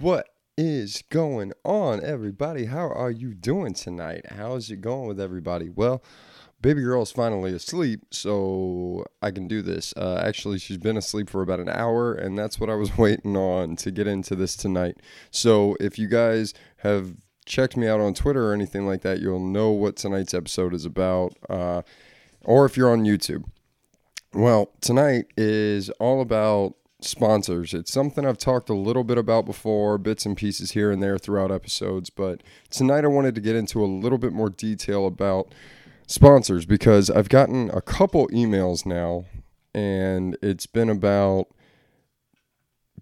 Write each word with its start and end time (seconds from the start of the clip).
What 0.00 0.28
is 0.56 1.02
going 1.10 1.52
on, 1.64 2.04
everybody? 2.04 2.66
How 2.66 2.88
are 2.88 3.10
you 3.10 3.34
doing 3.34 3.74
tonight? 3.74 4.26
How's 4.30 4.70
it 4.70 4.80
going 4.80 5.08
with 5.08 5.20
everybody? 5.20 5.70
Well, 5.70 6.04
baby 6.62 6.82
girl's 6.82 7.10
finally 7.10 7.52
asleep, 7.52 8.02
so 8.12 9.04
I 9.20 9.32
can 9.32 9.48
do 9.48 9.60
this. 9.60 9.92
Uh, 9.96 10.22
actually, 10.24 10.60
she's 10.60 10.78
been 10.78 10.96
asleep 10.96 11.28
for 11.28 11.42
about 11.42 11.58
an 11.58 11.68
hour, 11.68 12.14
and 12.14 12.38
that's 12.38 12.60
what 12.60 12.70
I 12.70 12.76
was 12.76 12.96
waiting 12.98 13.36
on 13.36 13.74
to 13.74 13.90
get 13.90 14.06
into 14.06 14.36
this 14.36 14.54
tonight. 14.54 14.98
So, 15.32 15.76
if 15.80 15.98
you 15.98 16.06
guys 16.06 16.54
have 16.78 17.16
checked 17.44 17.76
me 17.76 17.88
out 17.88 17.98
on 17.98 18.14
Twitter 18.14 18.50
or 18.50 18.54
anything 18.54 18.86
like 18.86 19.02
that, 19.02 19.18
you'll 19.18 19.40
know 19.40 19.70
what 19.70 19.96
tonight's 19.96 20.32
episode 20.32 20.74
is 20.74 20.84
about. 20.84 21.36
Uh, 21.50 21.82
or 22.44 22.66
if 22.66 22.76
you're 22.76 22.92
on 22.92 23.02
YouTube. 23.02 23.42
Well, 24.32 24.70
tonight 24.80 25.24
is 25.36 25.90
all 25.98 26.20
about 26.20 26.76
sponsors. 27.00 27.74
It's 27.74 27.92
something 27.92 28.26
I've 28.26 28.38
talked 28.38 28.68
a 28.68 28.74
little 28.74 29.04
bit 29.04 29.18
about 29.18 29.44
before, 29.44 29.98
bits 29.98 30.26
and 30.26 30.36
pieces 30.36 30.72
here 30.72 30.90
and 30.90 31.02
there 31.02 31.18
throughout 31.18 31.52
episodes, 31.52 32.10
but 32.10 32.42
tonight 32.70 33.04
I 33.04 33.08
wanted 33.08 33.34
to 33.36 33.40
get 33.40 33.56
into 33.56 33.82
a 33.82 33.86
little 33.86 34.18
bit 34.18 34.32
more 34.32 34.50
detail 34.50 35.06
about 35.06 35.52
sponsors 36.06 36.66
because 36.66 37.10
I've 37.10 37.28
gotten 37.28 37.70
a 37.70 37.80
couple 37.80 38.28
emails 38.28 38.84
now 38.84 39.26
and 39.74 40.36
it's 40.42 40.66
been 40.66 40.88
about 40.88 41.46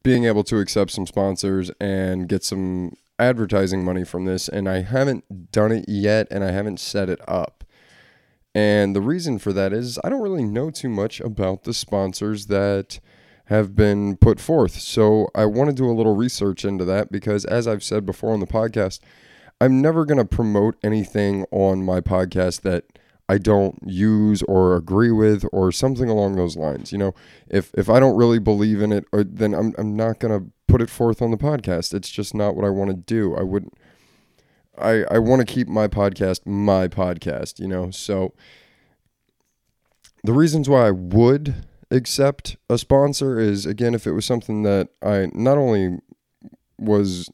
being 0.02 0.24
able 0.24 0.44
to 0.44 0.58
accept 0.58 0.90
some 0.90 1.06
sponsors 1.06 1.70
and 1.80 2.28
get 2.28 2.44
some 2.44 2.92
advertising 3.18 3.82
money 3.82 4.04
from 4.04 4.26
this 4.26 4.46
and 4.46 4.68
I 4.68 4.82
haven't 4.82 5.50
done 5.50 5.72
it 5.72 5.86
yet 5.88 6.28
and 6.30 6.44
I 6.44 6.50
haven't 6.50 6.80
set 6.80 7.08
it 7.08 7.20
up. 7.26 7.64
And 8.54 8.94
the 8.94 9.00
reason 9.00 9.38
for 9.38 9.52
that 9.52 9.72
is 9.72 9.98
I 10.04 10.10
don't 10.10 10.22
really 10.22 10.44
know 10.44 10.70
too 10.70 10.88
much 10.88 11.20
about 11.20 11.64
the 11.64 11.74
sponsors 11.74 12.46
that 12.46 13.00
have 13.46 13.74
been 13.74 14.16
put 14.16 14.40
forth. 14.40 14.80
So 14.80 15.28
I 15.34 15.46
want 15.46 15.70
to 15.70 15.74
do 15.74 15.88
a 15.88 15.94
little 15.94 16.14
research 16.14 16.64
into 16.64 16.84
that 16.86 17.10
because, 17.10 17.44
as 17.44 17.66
I've 17.66 17.84
said 17.84 18.04
before 18.04 18.32
on 18.32 18.40
the 18.40 18.46
podcast, 18.46 19.00
I'm 19.60 19.80
never 19.80 20.04
going 20.04 20.18
to 20.18 20.24
promote 20.24 20.76
anything 20.82 21.46
on 21.50 21.82
my 21.82 22.00
podcast 22.00 22.62
that 22.62 22.84
I 23.28 23.38
don't 23.38 23.78
use 23.84 24.42
or 24.42 24.76
agree 24.76 25.10
with 25.10 25.44
or 25.52 25.72
something 25.72 26.08
along 26.08 26.36
those 26.36 26.56
lines. 26.56 26.92
You 26.92 26.98
know, 26.98 27.14
if 27.48 27.72
if 27.74 27.88
I 27.88 28.00
don't 28.00 28.16
really 28.16 28.38
believe 28.38 28.82
in 28.82 28.92
it, 28.92 29.04
or 29.12 29.24
then 29.24 29.54
I'm 29.54 29.74
I'm 29.78 29.96
not 29.96 30.18
going 30.18 30.38
to 30.38 30.50
put 30.66 30.82
it 30.82 30.90
forth 30.90 31.22
on 31.22 31.30
the 31.30 31.36
podcast. 31.36 31.94
It's 31.94 32.10
just 32.10 32.34
not 32.34 32.56
what 32.56 32.64
I 32.64 32.70
want 32.70 32.90
to 32.90 32.96
do. 32.96 33.34
I 33.36 33.42
wouldn't. 33.42 33.74
I 34.76 35.04
I 35.10 35.18
want 35.18 35.46
to 35.46 35.52
keep 35.52 35.68
my 35.68 35.86
podcast 35.86 36.46
my 36.46 36.88
podcast. 36.88 37.60
You 37.60 37.68
know, 37.68 37.90
so 37.90 38.34
the 40.24 40.32
reasons 40.32 40.68
why 40.68 40.88
I 40.88 40.90
would 40.90 41.64
accept 41.90 42.56
a 42.68 42.78
sponsor 42.78 43.38
is 43.38 43.64
again 43.66 43.94
if 43.94 44.06
it 44.06 44.12
was 44.12 44.24
something 44.24 44.62
that 44.64 44.88
I 45.02 45.28
not 45.32 45.58
only 45.58 45.98
was 46.78 47.30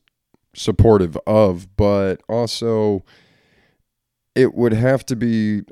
supportive 0.54 1.16
of, 1.26 1.76
but 1.76 2.22
also 2.28 3.04
it 4.34 4.54
would 4.54 4.72
have 4.72 5.04
to 5.06 5.16
be 5.16 5.62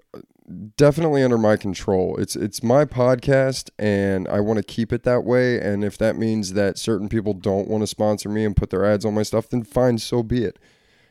definitely 0.76 1.22
under 1.22 1.38
my 1.38 1.56
control. 1.56 2.16
It's 2.16 2.36
it's 2.36 2.62
my 2.62 2.84
podcast 2.84 3.70
and 3.78 4.26
I 4.28 4.40
want 4.40 4.56
to 4.58 4.62
keep 4.62 4.92
it 4.92 5.04
that 5.04 5.24
way 5.24 5.60
and 5.60 5.84
if 5.84 5.96
that 5.98 6.16
means 6.16 6.54
that 6.54 6.78
certain 6.78 7.08
people 7.08 7.34
don't 7.34 7.68
want 7.68 7.82
to 7.82 7.86
sponsor 7.86 8.28
me 8.28 8.44
and 8.44 8.56
put 8.56 8.70
their 8.70 8.84
ads 8.84 9.04
on 9.04 9.14
my 9.14 9.22
stuff 9.22 9.48
then 9.48 9.62
fine 9.62 9.98
so 9.98 10.22
be 10.22 10.44
it. 10.44 10.58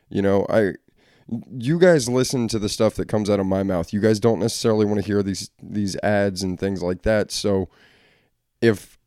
You 0.08 0.22
know, 0.22 0.46
I 0.50 0.74
you 1.58 1.78
guys 1.78 2.08
listen 2.08 2.48
to 2.48 2.58
the 2.58 2.68
stuff 2.68 2.94
that 2.94 3.08
comes 3.08 3.30
out 3.30 3.40
of 3.40 3.46
my 3.46 3.62
mouth. 3.62 3.92
You 3.92 4.00
guys 4.00 4.18
don't 4.18 4.40
necessarily 4.40 4.84
want 4.84 5.00
to 5.00 5.06
hear 5.06 5.22
these 5.22 5.50
these 5.62 5.96
ads 6.02 6.42
and 6.42 6.58
things 6.58 6.82
like 6.82 7.02
that. 7.02 7.30
So 7.30 7.68
if 8.60 8.98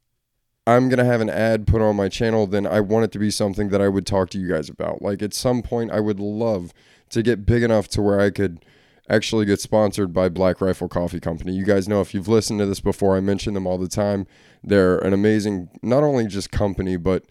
I'm 0.65 0.87
going 0.87 0.99
to 0.99 1.05
have 1.05 1.19
an 1.19 1.29
ad 1.29 1.67
put 1.67 1.81
on 1.81 1.95
my 1.97 2.07
channel, 2.07 2.47
then 2.47 2.65
I 2.65 2.79
want 2.79 3.05
it 3.05 3.11
to 3.13 3.19
be 3.19 3.29
something 3.29 3.69
that 3.69 3.81
I 3.81 3.89
would 3.89 4.07
talk 4.07 4.29
to 4.29 4.39
you 4.39 4.47
guys 4.47 4.69
about. 4.69 5.01
Like 5.01 5.21
at 5.21 5.33
some 5.33 5.61
point 5.61 5.91
I 5.91 5.99
would 5.99 6.19
love 6.19 6.73
to 7.09 7.21
get 7.21 7.45
big 7.45 7.63
enough 7.63 7.89
to 7.89 8.01
where 8.01 8.19
I 8.19 8.29
could 8.29 8.63
actually 9.09 9.45
get 9.45 9.59
sponsored 9.59 10.13
by 10.13 10.29
Black 10.29 10.61
Rifle 10.61 10.87
Coffee 10.87 11.19
Company. 11.19 11.51
You 11.51 11.65
guys 11.65 11.89
know 11.89 11.99
if 11.99 12.13
you've 12.13 12.29
listened 12.29 12.59
to 12.59 12.65
this 12.65 12.79
before, 12.79 13.17
I 13.17 13.19
mention 13.19 13.53
them 13.53 13.67
all 13.67 13.77
the 13.77 13.89
time. 13.89 14.25
They're 14.63 14.97
an 14.99 15.11
amazing 15.11 15.69
not 15.81 16.03
only 16.03 16.25
just 16.27 16.51
company, 16.51 16.95
but 16.95 17.25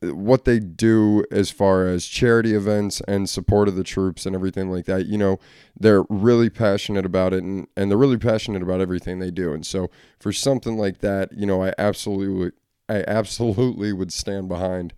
what 0.00 0.44
they 0.44 0.60
do 0.60 1.24
as 1.30 1.50
far 1.50 1.86
as 1.86 2.06
charity 2.06 2.54
events 2.54 3.02
and 3.08 3.28
support 3.28 3.66
of 3.66 3.74
the 3.74 3.82
troops 3.82 4.26
and 4.26 4.36
everything 4.36 4.70
like 4.70 4.84
that 4.84 5.06
you 5.06 5.18
know 5.18 5.40
they're 5.78 6.04
really 6.08 6.48
passionate 6.48 7.04
about 7.04 7.32
it 7.32 7.42
and, 7.42 7.66
and 7.76 7.90
they're 7.90 7.98
really 7.98 8.18
passionate 8.18 8.62
about 8.62 8.80
everything 8.80 9.18
they 9.18 9.30
do. 9.30 9.52
And 9.52 9.66
so 9.66 9.90
for 10.20 10.32
something 10.32 10.76
like 10.76 10.98
that 10.98 11.32
you 11.32 11.46
know 11.46 11.62
i 11.62 11.72
absolutely 11.78 12.52
i 12.88 13.04
absolutely 13.06 13.92
would 13.92 14.12
stand 14.12 14.48
behind 14.48 14.92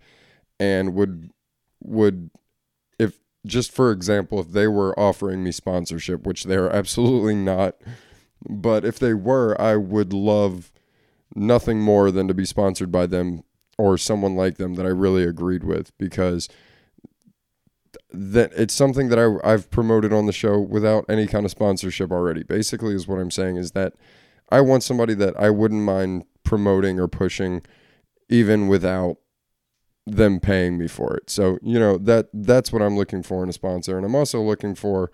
and 0.59 0.93
would 0.93 1.31
would 1.83 2.29
if 2.99 3.19
just 3.45 3.71
for 3.71 3.91
example 3.91 4.39
if 4.39 4.51
they 4.51 4.67
were 4.67 4.97
offering 4.99 5.43
me 5.43 5.51
sponsorship 5.51 6.25
which 6.25 6.43
they're 6.45 6.71
absolutely 6.71 7.35
not 7.35 7.75
but 8.47 8.85
if 8.85 8.99
they 8.99 9.13
were 9.13 9.59
i 9.59 9.75
would 9.75 10.13
love 10.13 10.71
nothing 11.35 11.79
more 11.79 12.11
than 12.11 12.27
to 12.27 12.33
be 12.33 12.45
sponsored 12.45 12.91
by 12.91 13.05
them 13.05 13.43
or 13.81 13.97
someone 13.97 14.35
like 14.35 14.57
them 14.57 14.75
that 14.75 14.85
I 14.85 14.89
really 14.89 15.23
agreed 15.23 15.63
with 15.63 15.97
because 15.97 16.47
that 18.11 18.51
it's 18.55 18.75
something 18.75 19.09
that 19.09 19.17
I, 19.17 19.53
I've 19.53 19.71
promoted 19.71 20.13
on 20.13 20.27
the 20.27 20.31
show 20.31 20.59
without 20.59 21.03
any 21.09 21.25
kind 21.25 21.45
of 21.45 21.51
sponsorship 21.51 22.11
already. 22.11 22.43
Basically, 22.43 22.93
is 22.93 23.07
what 23.07 23.19
I'm 23.19 23.31
saying 23.31 23.57
is 23.57 23.71
that 23.71 23.93
I 24.51 24.61
want 24.61 24.83
somebody 24.83 25.15
that 25.15 25.33
I 25.39 25.49
wouldn't 25.49 25.81
mind 25.81 26.25
promoting 26.43 26.99
or 26.99 27.07
pushing, 27.07 27.63
even 28.29 28.67
without 28.67 29.17
them 30.05 30.39
paying 30.39 30.77
me 30.77 30.87
for 30.87 31.15
it. 31.15 31.31
So 31.31 31.57
you 31.63 31.79
know 31.79 31.97
that 31.97 32.29
that's 32.31 32.71
what 32.71 32.83
I'm 32.83 32.95
looking 32.95 33.23
for 33.23 33.41
in 33.41 33.49
a 33.49 33.53
sponsor, 33.53 33.97
and 33.97 34.05
I'm 34.05 34.15
also 34.15 34.41
looking 34.41 34.75
for 34.75 35.11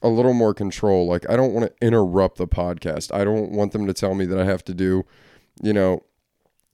a 0.00 0.08
little 0.08 0.34
more 0.34 0.54
control. 0.54 1.08
Like 1.08 1.28
I 1.28 1.34
don't 1.34 1.54
want 1.54 1.66
to 1.66 1.86
interrupt 1.86 2.38
the 2.38 2.46
podcast. 2.46 3.12
I 3.12 3.24
don't 3.24 3.50
want 3.50 3.72
them 3.72 3.88
to 3.88 3.92
tell 3.92 4.14
me 4.14 4.26
that 4.26 4.38
I 4.38 4.44
have 4.44 4.64
to 4.66 4.74
do, 4.74 5.04
you 5.60 5.72
know, 5.72 6.04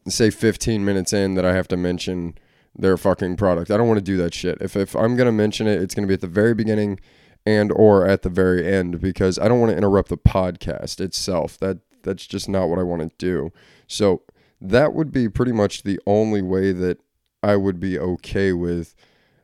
say 0.08 0.30
15 0.30 0.84
minutes 0.84 1.12
in 1.12 1.34
that 1.34 1.44
I 1.44 1.52
have 1.54 1.68
to 1.68 1.76
mention 1.76 2.36
their 2.74 2.96
fucking 2.96 3.36
product. 3.36 3.70
I 3.70 3.76
don't 3.76 3.88
want 3.88 3.98
to 3.98 4.04
do 4.04 4.16
that 4.18 4.34
shit. 4.34 4.58
If 4.60 4.76
if 4.76 4.94
I'm 4.94 5.16
going 5.16 5.26
to 5.26 5.32
mention 5.32 5.66
it, 5.66 5.80
it's 5.80 5.94
going 5.94 6.06
to 6.06 6.08
be 6.08 6.14
at 6.14 6.20
the 6.20 6.26
very 6.26 6.54
beginning 6.54 7.00
and 7.44 7.72
or 7.72 8.06
at 8.06 8.22
the 8.22 8.28
very 8.28 8.66
end 8.66 9.00
because 9.00 9.38
I 9.38 9.48
don't 9.48 9.60
want 9.60 9.70
to 9.70 9.76
interrupt 9.78 10.08
the 10.08 10.18
podcast 10.18 11.00
itself. 11.00 11.58
That 11.58 11.78
that's 12.02 12.26
just 12.26 12.48
not 12.48 12.68
what 12.68 12.78
I 12.78 12.82
want 12.82 13.02
to 13.02 13.10
do. 13.18 13.52
So 13.86 14.22
that 14.60 14.94
would 14.94 15.12
be 15.12 15.28
pretty 15.28 15.52
much 15.52 15.82
the 15.82 16.00
only 16.06 16.42
way 16.42 16.72
that 16.72 16.98
I 17.42 17.56
would 17.56 17.78
be 17.78 17.98
okay 17.98 18.52
with 18.52 18.94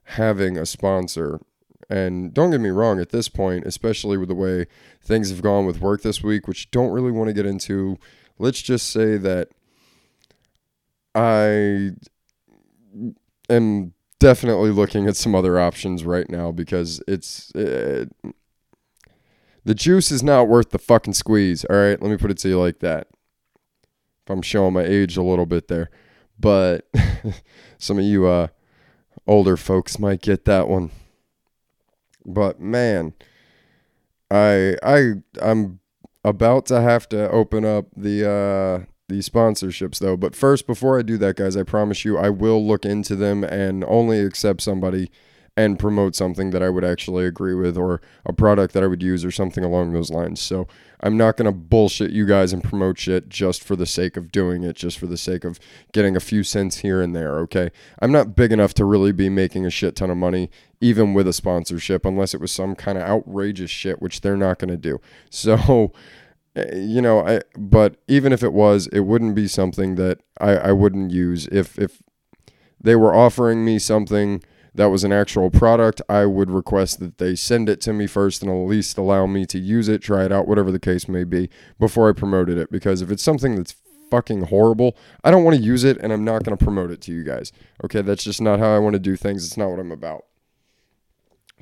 having 0.04 0.56
a 0.56 0.66
sponsor. 0.66 1.40
And 1.90 2.32
don't 2.32 2.50
get 2.50 2.60
me 2.60 2.70
wrong, 2.70 3.00
at 3.00 3.10
this 3.10 3.28
point, 3.28 3.66
especially 3.66 4.16
with 4.16 4.28
the 4.28 4.34
way 4.34 4.66
things 5.02 5.30
have 5.30 5.42
gone 5.42 5.66
with 5.66 5.80
work 5.80 6.02
this 6.02 6.22
week, 6.22 6.48
which 6.48 6.70
don't 6.70 6.90
really 6.90 7.12
want 7.12 7.28
to 7.28 7.34
get 7.34 7.44
into, 7.44 7.98
let's 8.38 8.62
just 8.62 8.90
say 8.90 9.18
that 9.18 9.48
I 11.14 11.92
am 13.48 13.92
definitely 14.18 14.70
looking 14.70 15.06
at 15.06 15.16
some 15.16 15.34
other 15.34 15.58
options 15.58 16.04
right 16.04 16.28
now 16.30 16.52
because 16.52 17.02
it's 17.08 17.50
it, 17.54 18.10
the 19.64 19.74
juice 19.74 20.10
is 20.10 20.22
not 20.22 20.48
worth 20.48 20.70
the 20.70 20.78
fucking 20.78 21.14
squeeze. 21.14 21.64
All 21.64 21.76
right, 21.76 22.00
let 22.00 22.10
me 22.10 22.16
put 22.16 22.30
it 22.30 22.38
to 22.38 22.48
you 22.48 22.58
like 22.58 22.80
that. 22.80 23.08
If 24.24 24.30
I'm 24.30 24.42
showing 24.42 24.74
my 24.74 24.84
age 24.84 25.16
a 25.16 25.22
little 25.22 25.46
bit 25.46 25.68
there, 25.68 25.90
but 26.38 26.88
some 27.78 27.98
of 27.98 28.04
you 28.04 28.26
uh, 28.26 28.48
older 29.26 29.56
folks 29.56 29.98
might 29.98 30.22
get 30.22 30.44
that 30.44 30.68
one. 30.68 30.90
But 32.24 32.60
man, 32.60 33.14
I 34.30 34.76
I 34.82 35.14
I'm 35.40 35.80
about 36.24 36.66
to 36.66 36.80
have 36.80 37.08
to 37.10 37.28
open 37.30 37.64
up 37.64 37.86
the 37.96 38.30
uh 38.30 38.91
these 39.08 39.28
sponsorships 39.28 39.98
though. 39.98 40.16
But 40.16 40.34
first, 40.34 40.66
before 40.66 40.98
I 40.98 41.02
do 41.02 41.18
that, 41.18 41.36
guys, 41.36 41.56
I 41.56 41.62
promise 41.62 42.04
you 42.04 42.18
I 42.18 42.30
will 42.30 42.64
look 42.66 42.84
into 42.84 43.16
them 43.16 43.44
and 43.44 43.84
only 43.84 44.20
accept 44.20 44.62
somebody 44.62 45.10
and 45.56 45.78
promote 45.78 46.16
something 46.16 46.50
that 46.50 46.62
I 46.62 46.70
would 46.70 46.84
actually 46.84 47.26
agree 47.26 47.54
with 47.54 47.76
or 47.76 48.00
a 48.25 48.32
product 48.32 48.72
that 48.72 48.82
I 48.82 48.87
would 48.87 49.02
use 49.02 49.22
or 49.22 49.31
something 49.31 49.62
along 49.62 49.93
those 49.93 50.10
lines. 50.10 50.40
So 50.40 50.66
I'm 51.00 51.19
not 51.19 51.37
going 51.37 51.46
to 51.46 51.52
bullshit 51.52 52.10
you 52.10 52.25
guys 52.25 52.54
and 52.54 52.64
promote 52.64 52.99
shit 52.99 53.28
just 53.28 53.62
for 53.62 53.76
the 53.76 53.84
sake 53.84 54.16
of 54.16 54.32
doing 54.32 54.62
it, 54.62 54.76
just 54.76 54.99
for 54.99 55.06
the 55.06 55.19
sake 55.19 55.44
of 55.44 55.60
getting 55.93 56.16
a 56.16 56.20
few 56.20 56.43
cents 56.43 56.78
here 56.78 57.02
and 57.02 57.14
there, 57.14 57.38
okay? 57.40 57.70
I'm 58.00 58.12
not 58.12 58.34
big 58.34 58.50
enough 58.50 58.72
to 58.75 58.87
really 58.87 59.12
be 59.12 59.28
making 59.28 59.66
a 59.66 59.70
shit 59.70 59.94
ton 59.94 60.10
of 60.10 60.16
money, 60.16 60.50
even 60.81 61.12
with 61.12 61.28
a 61.28 61.34
sponsorship, 61.34 62.06
unless 62.06 62.32
it 62.32 62.40
was 62.40 62.52
some 62.52 62.75
kind 62.75 62.96
of 62.96 63.04
outrageous 63.04 63.70
shit, 63.70 64.00
which 64.00 64.22
they're 64.22 64.37
not 64.38 64.58
going 64.58 64.70
to 64.70 64.76
do. 64.76 65.00
So 65.31 65.93
you 66.54 67.00
know, 67.00 67.26
I 67.26 67.40
but 67.56 67.96
even 68.08 68.32
if 68.32 68.43
it 68.43 68.52
was, 68.52 68.87
it 68.88 69.00
wouldn't 69.00 69.34
be 69.34 69.49
something 69.49 69.94
that 69.96 70.20
I, 70.40 70.56
I 70.56 70.72
wouldn't 70.72 71.10
use. 71.10 71.46
If 71.49 71.78
if 71.78 72.02
they 72.81 72.96
were 72.96 73.14
offering 73.14 73.64
me 73.64 73.78
something 73.78 74.43
that 74.75 74.87
was 74.87 75.04
an 75.04 75.12
actual 75.12 75.50
product, 75.50 76.00
I 76.08 76.26
would 76.26 76.50
request 76.50 76.99
that 77.00 77.19
they 77.19 77.34
send 77.34 77.69
it 77.69 77.81
to 77.82 77.93
me 77.93 78.06
first 78.06 78.43
and 78.43 78.50
at 78.50 78.69
least 78.69 78.96
allow 78.96 79.26
me 79.26 79.44
to 79.46 79.58
use 79.58 79.88
it, 79.88 80.00
try 80.00 80.25
it 80.25 80.32
out, 80.32 80.49
whatever 80.49 80.70
the 80.70 80.78
case 80.78 81.08
may 81.08 81.25
be, 81.25 81.50
before 81.78 82.08
I 82.08 82.12
promoted 82.12 82.56
it. 82.56 82.72
Because 82.72 83.02
if 83.02 83.10
it's 83.10 83.22
something 83.22 83.56
that's 83.56 83.76
fucking 84.12 84.43
horrible. 84.43 84.94
I 85.25 85.31
don't 85.31 85.43
want 85.43 85.56
to 85.56 85.62
use 85.62 85.84
it 85.84 85.96
and 86.02 86.12
I'm 86.12 86.22
not 86.22 86.43
going 86.44 86.54
to 86.54 86.62
promote 86.62 86.90
it 86.90 87.00
to 87.02 87.12
you 87.12 87.25
guys. 87.25 87.50
Okay, 87.82 88.02
that's 88.02 88.22
just 88.22 88.43
not 88.43 88.58
how 88.58 88.76
I 88.76 88.78
want 88.78 88.93
to 88.93 88.99
do 88.99 89.16
things. 89.16 89.46
It's 89.46 89.56
not 89.56 89.70
what 89.70 89.78
I'm 89.78 89.90
about. 89.90 90.26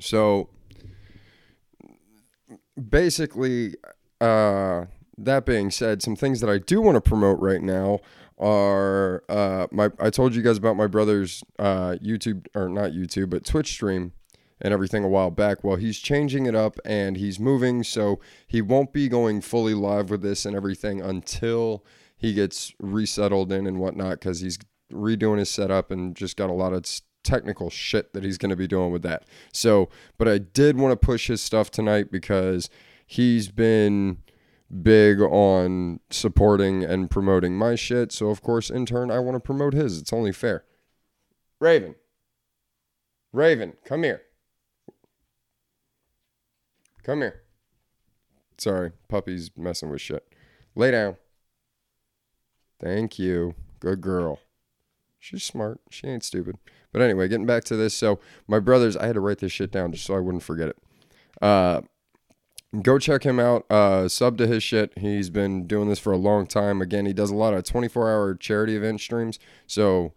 So 0.01 0.49
basically, 2.89 3.75
uh, 4.21 4.85
that 5.17 5.45
being 5.45 5.71
said, 5.71 6.01
some 6.01 6.15
things 6.15 6.39
that 6.41 6.49
I 6.49 6.59
do 6.59 6.81
want 6.81 6.95
to 6.95 7.01
promote 7.01 7.39
right 7.39 7.61
now 7.61 7.99
are 8.37 9.23
uh, 9.29 9.67
my. 9.71 9.89
I 9.99 10.09
told 10.09 10.33
you 10.33 10.41
guys 10.41 10.57
about 10.57 10.75
my 10.75 10.87
brother's 10.87 11.43
uh, 11.59 11.97
YouTube 12.03 12.47
or 12.55 12.69
not 12.69 12.91
YouTube, 12.91 13.29
but 13.29 13.45
Twitch 13.45 13.71
stream 13.71 14.13
and 14.61 14.73
everything 14.73 15.03
a 15.03 15.09
while 15.09 15.31
back. 15.31 15.63
Well, 15.63 15.75
he's 15.75 15.99
changing 15.99 16.45
it 16.45 16.55
up 16.55 16.77
and 16.85 17.17
he's 17.17 17.39
moving, 17.39 17.83
so 17.83 18.19
he 18.47 18.61
won't 18.61 18.93
be 18.93 19.09
going 19.09 19.41
fully 19.41 19.73
live 19.73 20.09
with 20.09 20.21
this 20.21 20.45
and 20.45 20.55
everything 20.55 21.01
until 21.01 21.83
he 22.15 22.33
gets 22.33 22.73
resettled 22.79 23.51
in 23.51 23.65
and 23.65 23.79
whatnot 23.79 24.19
because 24.19 24.41
he's 24.41 24.59
redoing 24.93 25.39
his 25.39 25.49
setup 25.49 25.89
and 25.89 26.15
just 26.15 26.37
got 26.37 26.49
a 26.49 26.53
lot 26.53 26.73
of 26.73 26.85
technical 27.23 27.69
shit 27.69 28.13
that 28.13 28.23
he's 28.23 28.37
going 28.37 28.49
to 28.49 28.55
be 28.55 28.67
doing 28.67 28.91
with 28.91 29.01
that. 29.03 29.23
So, 29.51 29.89
but 30.17 30.27
I 30.27 30.37
did 30.37 30.77
want 30.77 30.91
to 30.99 31.05
push 31.05 31.27
his 31.27 31.41
stuff 31.41 31.71
tonight 31.71 32.11
because 32.11 32.69
he's 33.11 33.49
been 33.49 34.17
big 34.81 35.19
on 35.19 35.99
supporting 36.09 36.81
and 36.81 37.11
promoting 37.11 37.57
my 37.57 37.75
shit. 37.75 38.13
So, 38.13 38.29
of 38.29 38.41
course, 38.41 38.69
in 38.69 38.85
turn, 38.85 39.11
I 39.11 39.19
want 39.19 39.35
to 39.35 39.41
promote 39.41 39.73
his. 39.73 39.99
It's 39.99 40.13
only 40.13 40.31
fair. 40.31 40.63
Raven. 41.59 41.95
Raven, 43.33 43.73
come 43.83 44.03
here. 44.03 44.21
Come 47.03 47.19
here. 47.19 47.41
Sorry, 48.57 48.91
puppy's 49.09 49.51
messing 49.57 49.89
with 49.89 49.99
shit. 49.99 50.25
Lay 50.75 50.91
down. 50.91 51.17
Thank 52.79 53.19
you. 53.19 53.55
Good 53.81 53.99
girl. 53.99 54.39
She's 55.19 55.43
smart. 55.43 55.81
She 55.89 56.07
ain't 56.07 56.23
stupid. 56.23 56.57
But 56.93 57.01
anyway, 57.01 57.27
getting 57.27 57.45
back 57.45 57.65
to 57.65 57.75
this. 57.75 57.93
So, 57.93 58.19
my 58.47 58.59
brothers, 58.59 58.95
I 58.95 59.07
had 59.07 59.15
to 59.15 59.21
write 59.21 59.39
this 59.39 59.51
shit 59.51 59.71
down 59.71 59.91
just 59.91 60.05
so 60.05 60.15
I 60.15 60.19
wouldn't 60.19 60.43
forget 60.43 60.69
it. 60.69 60.77
Uh, 61.41 61.81
go 62.79 62.97
check 62.97 63.23
him 63.23 63.39
out. 63.39 63.65
Uh, 63.69 64.07
sub 64.07 64.37
to 64.37 64.47
his 64.47 64.63
shit. 64.63 64.93
He's 64.97 65.29
been 65.29 65.67
doing 65.67 65.89
this 65.89 65.99
for 65.99 66.13
a 66.13 66.17
long 66.17 66.47
time. 66.47 66.81
Again, 66.81 67.05
he 67.05 67.13
does 67.13 67.31
a 67.31 67.35
lot 67.35 67.53
of 67.53 67.63
24 67.63 68.09
hour 68.09 68.35
charity 68.35 68.75
event 68.75 69.01
streams. 69.01 69.39
So, 69.67 70.13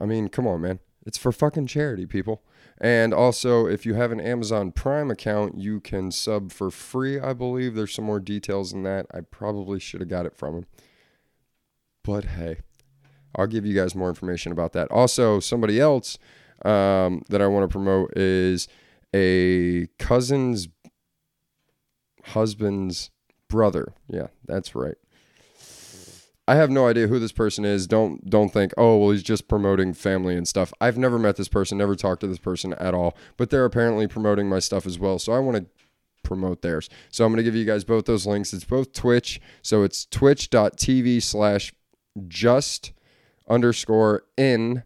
I 0.00 0.06
mean, 0.06 0.28
come 0.28 0.46
on, 0.46 0.62
man. 0.62 0.80
It's 1.04 1.18
for 1.18 1.32
fucking 1.32 1.66
charity, 1.66 2.06
people. 2.06 2.42
And 2.80 3.12
also, 3.12 3.66
if 3.66 3.84
you 3.84 3.94
have 3.94 4.12
an 4.12 4.20
Amazon 4.20 4.70
Prime 4.70 5.10
account, 5.10 5.58
you 5.58 5.80
can 5.80 6.12
sub 6.12 6.52
for 6.52 6.70
free, 6.70 7.18
I 7.18 7.32
believe. 7.32 7.74
There's 7.74 7.94
some 7.94 8.04
more 8.04 8.20
details 8.20 8.72
in 8.72 8.84
that. 8.84 9.06
I 9.12 9.20
probably 9.22 9.80
should 9.80 10.00
have 10.00 10.08
got 10.08 10.26
it 10.26 10.36
from 10.36 10.54
him. 10.54 10.66
But 12.04 12.24
hey, 12.24 12.58
I'll 13.34 13.48
give 13.48 13.66
you 13.66 13.74
guys 13.74 13.94
more 13.94 14.08
information 14.08 14.52
about 14.52 14.72
that. 14.74 14.90
Also, 14.90 15.40
somebody 15.40 15.80
else 15.80 16.18
um, 16.64 17.22
that 17.28 17.42
I 17.42 17.48
want 17.48 17.68
to 17.68 17.72
promote 17.72 18.16
is 18.16 18.68
a 19.14 19.88
cousin's 19.98 20.68
husband's 22.24 23.10
brother. 23.48 23.94
Yeah, 24.08 24.28
that's 24.46 24.74
right. 24.74 24.96
I 26.46 26.54
have 26.54 26.70
no 26.70 26.86
idea 26.86 27.08
who 27.08 27.18
this 27.18 27.32
person 27.32 27.66
is. 27.66 27.86
Don't 27.86 28.28
don't 28.28 28.48
think, 28.50 28.72
oh 28.78 28.96
well, 28.96 29.10
he's 29.10 29.22
just 29.22 29.48
promoting 29.48 29.92
family 29.92 30.34
and 30.34 30.48
stuff. 30.48 30.72
I've 30.80 30.96
never 30.96 31.18
met 31.18 31.36
this 31.36 31.48
person, 31.48 31.76
never 31.76 31.94
talked 31.94 32.22
to 32.22 32.26
this 32.26 32.38
person 32.38 32.72
at 32.74 32.94
all. 32.94 33.16
But 33.36 33.50
they're 33.50 33.66
apparently 33.66 34.06
promoting 34.06 34.48
my 34.48 34.58
stuff 34.58 34.86
as 34.86 34.98
well. 34.98 35.18
So 35.18 35.32
I 35.32 35.40
want 35.40 35.58
to 35.58 35.66
promote 36.22 36.62
theirs. 36.62 36.88
So 37.10 37.24
I'm 37.24 37.32
going 37.32 37.38
to 37.38 37.42
give 37.42 37.54
you 37.54 37.66
guys 37.66 37.84
both 37.84 38.06
those 38.06 38.26
links. 38.26 38.54
It's 38.54 38.64
both 38.64 38.92
Twitch. 38.94 39.40
So 39.60 39.82
it's 39.82 40.06
twitch.tv 40.06 41.22
slash 41.22 41.74
just 42.28 42.92
underscore 43.48 44.24
in 44.36 44.84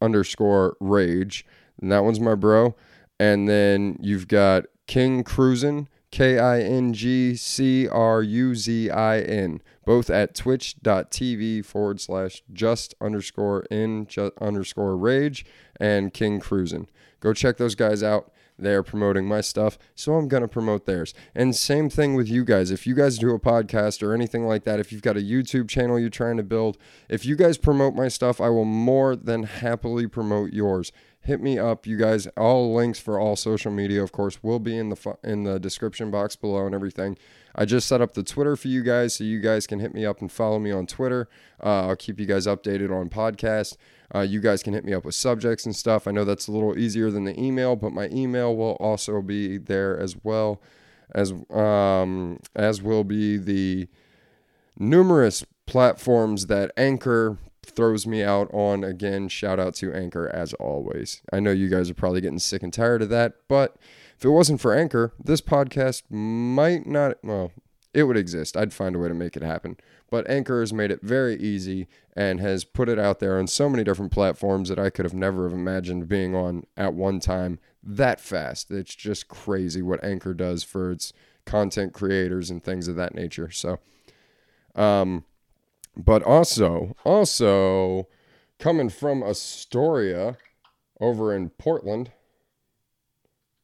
underscore 0.00 0.76
rage. 0.80 1.44
And 1.80 1.92
that 1.92 2.04
one's 2.04 2.20
my 2.20 2.34
bro. 2.34 2.74
And 3.20 3.48
then 3.48 3.98
you've 4.00 4.28
got 4.28 4.64
King 4.86 5.24
Cruzin, 5.24 5.88
K 6.12 6.38
I 6.38 6.60
N 6.60 6.92
G 6.92 7.34
C 7.34 7.88
R 7.88 8.22
U 8.22 8.54
Z 8.54 8.90
I 8.90 9.20
N, 9.20 9.62
both 9.86 10.10
at 10.10 10.34
twitch.tv 10.34 11.64
forward 11.64 12.00
slash 12.00 12.42
just 12.52 12.94
underscore 13.00 13.62
in 13.70 14.06
just 14.06 14.32
underscore 14.40 14.96
rage 14.96 15.44
and 15.80 16.12
King 16.12 16.38
Cruzin. 16.38 16.86
Go 17.20 17.32
check 17.32 17.56
those 17.56 17.74
guys 17.74 18.02
out. 18.02 18.30
They're 18.58 18.82
promoting 18.82 19.26
my 19.26 19.40
stuff, 19.40 19.78
so 19.94 20.14
I'm 20.14 20.28
going 20.28 20.42
to 20.42 20.48
promote 20.48 20.86
theirs. 20.86 21.14
And 21.34 21.56
same 21.56 21.90
thing 21.90 22.14
with 22.14 22.28
you 22.28 22.44
guys. 22.44 22.70
If 22.70 22.86
you 22.86 22.94
guys 22.94 23.18
do 23.18 23.30
a 23.30 23.40
podcast 23.40 24.02
or 24.02 24.14
anything 24.14 24.46
like 24.46 24.64
that, 24.64 24.78
if 24.78 24.92
you've 24.92 25.02
got 25.02 25.16
a 25.16 25.20
YouTube 25.20 25.68
channel 25.68 25.98
you're 25.98 26.10
trying 26.10 26.36
to 26.36 26.42
build, 26.42 26.78
if 27.08 27.24
you 27.24 27.34
guys 27.34 27.58
promote 27.58 27.94
my 27.94 28.08
stuff, 28.08 28.40
I 28.40 28.50
will 28.50 28.64
more 28.64 29.16
than 29.16 29.44
happily 29.44 30.06
promote 30.06 30.52
yours. 30.52 30.92
Hit 31.24 31.40
me 31.40 31.56
up, 31.56 31.86
you 31.86 31.96
guys. 31.96 32.26
All 32.36 32.74
links 32.74 32.98
for 32.98 33.18
all 33.18 33.36
social 33.36 33.70
media, 33.70 34.02
of 34.02 34.10
course, 34.10 34.42
will 34.42 34.58
be 34.58 34.76
in 34.76 34.88
the 34.88 35.16
in 35.22 35.44
the 35.44 35.60
description 35.60 36.10
box 36.10 36.34
below 36.34 36.66
and 36.66 36.74
everything. 36.74 37.16
I 37.54 37.64
just 37.64 37.86
set 37.86 38.00
up 38.00 38.14
the 38.14 38.24
Twitter 38.24 38.56
for 38.56 38.66
you 38.66 38.82
guys, 38.82 39.14
so 39.14 39.24
you 39.24 39.38
guys 39.38 39.68
can 39.68 39.78
hit 39.78 39.94
me 39.94 40.04
up 40.04 40.20
and 40.20 40.32
follow 40.32 40.58
me 40.58 40.72
on 40.72 40.86
Twitter. 40.86 41.28
Uh, 41.62 41.88
I'll 41.88 41.96
keep 41.96 42.18
you 42.18 42.26
guys 42.26 42.46
updated 42.46 42.90
on 42.90 43.08
podcast. 43.08 43.76
Uh, 44.14 44.20
you 44.20 44.40
guys 44.40 44.62
can 44.62 44.74
hit 44.74 44.84
me 44.84 44.92
up 44.92 45.04
with 45.04 45.14
subjects 45.14 45.64
and 45.64 45.74
stuff. 45.74 46.06
I 46.06 46.10
know 46.10 46.24
that's 46.24 46.48
a 46.48 46.52
little 46.52 46.78
easier 46.78 47.10
than 47.10 47.24
the 47.24 47.38
email, 47.40 47.76
but 47.76 47.92
my 47.92 48.08
email 48.08 48.54
will 48.54 48.72
also 48.72 49.22
be 49.22 49.58
there 49.58 49.98
as 49.98 50.16
well 50.22 50.60
as 51.14 51.32
um, 51.50 52.38
as 52.54 52.82
will 52.82 53.04
be 53.04 53.36
the 53.36 53.88
numerous 54.78 55.44
platforms 55.66 56.46
that 56.46 56.70
Anchor 56.76 57.38
throws 57.64 58.06
me 58.06 58.22
out 58.22 58.52
on. 58.52 58.84
Again, 58.84 59.28
shout 59.28 59.58
out 59.58 59.74
to 59.76 59.92
Anchor 59.92 60.28
as 60.28 60.52
always. 60.54 61.22
I 61.32 61.40
know 61.40 61.52
you 61.52 61.68
guys 61.68 61.88
are 61.90 61.94
probably 61.94 62.20
getting 62.20 62.38
sick 62.38 62.62
and 62.62 62.72
tired 62.72 63.02
of 63.02 63.08
that, 63.10 63.34
but 63.48 63.76
if 64.18 64.24
it 64.24 64.30
wasn't 64.30 64.60
for 64.60 64.74
Anchor, 64.74 65.12
this 65.22 65.40
podcast 65.40 66.02
might 66.10 66.86
not. 66.86 67.18
Well, 67.22 67.52
it 67.94 68.04
would 68.04 68.16
exist. 68.16 68.56
I'd 68.56 68.72
find 68.72 68.96
a 68.96 68.98
way 68.98 69.08
to 69.08 69.14
make 69.14 69.36
it 69.36 69.42
happen. 69.42 69.76
But 70.10 70.28
Anchor 70.28 70.60
has 70.60 70.72
made 70.72 70.90
it 70.90 71.02
very 71.02 71.36
easy 71.36 71.88
and 72.16 72.40
has 72.40 72.64
put 72.64 72.88
it 72.88 72.98
out 72.98 73.20
there 73.20 73.38
on 73.38 73.46
so 73.46 73.68
many 73.68 73.84
different 73.84 74.12
platforms 74.12 74.68
that 74.68 74.78
I 74.78 74.90
could 74.90 75.04
have 75.04 75.14
never 75.14 75.44
have 75.44 75.52
imagined 75.52 76.08
being 76.08 76.34
on 76.34 76.64
at 76.76 76.94
one 76.94 77.20
time 77.20 77.58
that 77.82 78.20
fast. 78.20 78.70
It's 78.70 78.94
just 78.94 79.28
crazy 79.28 79.82
what 79.82 80.02
Anchor 80.04 80.34
does 80.34 80.62
for 80.62 80.90
its 80.90 81.12
content 81.44 81.92
creators 81.92 82.50
and 82.50 82.62
things 82.62 82.88
of 82.88 82.96
that 82.96 83.14
nature. 83.14 83.50
So, 83.50 83.78
um, 84.74 85.24
but 85.96 86.22
also, 86.22 86.96
also 87.04 88.08
coming 88.58 88.88
from 88.88 89.22
Astoria 89.22 90.38
over 91.00 91.34
in 91.34 91.50
Portland. 91.50 92.12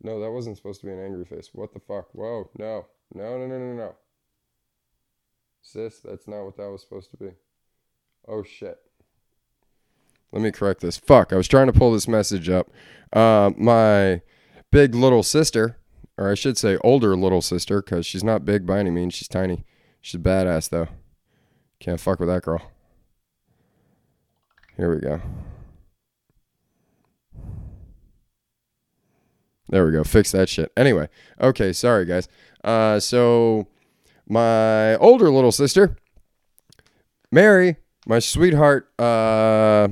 No, 0.02 0.20
that 0.20 0.30
wasn't 0.30 0.56
supposed 0.56 0.80
to 0.80 0.86
be 0.86 0.92
an 0.92 1.02
angry 1.02 1.24
face. 1.24 1.50
What 1.52 1.72
the 1.72 1.80
fuck? 1.80 2.08
Whoa, 2.12 2.50
no, 2.58 2.86
no, 3.14 3.38
no, 3.38 3.46
no, 3.46 3.58
no, 3.58 3.72
no. 3.72 3.94
Sis, 5.70 6.00
that's 6.00 6.26
not 6.26 6.44
what 6.44 6.56
that 6.56 6.70
was 6.70 6.80
supposed 6.80 7.10
to 7.10 7.18
be. 7.18 7.32
Oh 8.26 8.42
shit. 8.42 8.78
Let 10.32 10.40
me 10.40 10.50
correct 10.50 10.80
this. 10.80 10.96
Fuck, 10.96 11.30
I 11.30 11.36
was 11.36 11.46
trying 11.46 11.66
to 11.66 11.74
pull 11.74 11.92
this 11.92 12.08
message 12.08 12.48
up. 12.48 12.70
Uh, 13.12 13.50
my 13.54 14.22
big 14.70 14.94
little 14.94 15.22
sister, 15.22 15.76
or 16.16 16.30
I 16.30 16.34
should 16.34 16.56
say 16.56 16.78
older 16.78 17.14
little 17.14 17.42
sister, 17.42 17.82
because 17.82 18.06
she's 18.06 18.24
not 18.24 18.46
big 18.46 18.64
by 18.64 18.78
any 18.78 18.88
means. 18.88 19.12
She's 19.12 19.28
tiny. 19.28 19.66
She's 20.00 20.18
badass 20.18 20.70
though. 20.70 20.88
Can't 21.80 22.00
fuck 22.00 22.18
with 22.18 22.30
that 22.30 22.44
girl. 22.44 22.62
Here 24.78 24.94
we 24.94 25.00
go. 25.02 25.20
There 29.68 29.84
we 29.84 29.92
go. 29.92 30.02
Fix 30.02 30.32
that 30.32 30.48
shit. 30.48 30.72
Anyway, 30.78 31.10
okay, 31.38 31.74
sorry 31.74 32.06
guys. 32.06 32.26
Uh, 32.64 32.98
so 33.00 33.68
my 34.28 34.96
older 34.96 35.30
little 35.30 35.52
sister, 35.52 35.96
Mary, 37.32 37.76
my 38.06 38.18
sweetheart, 38.18 38.90
uh, 38.98 39.88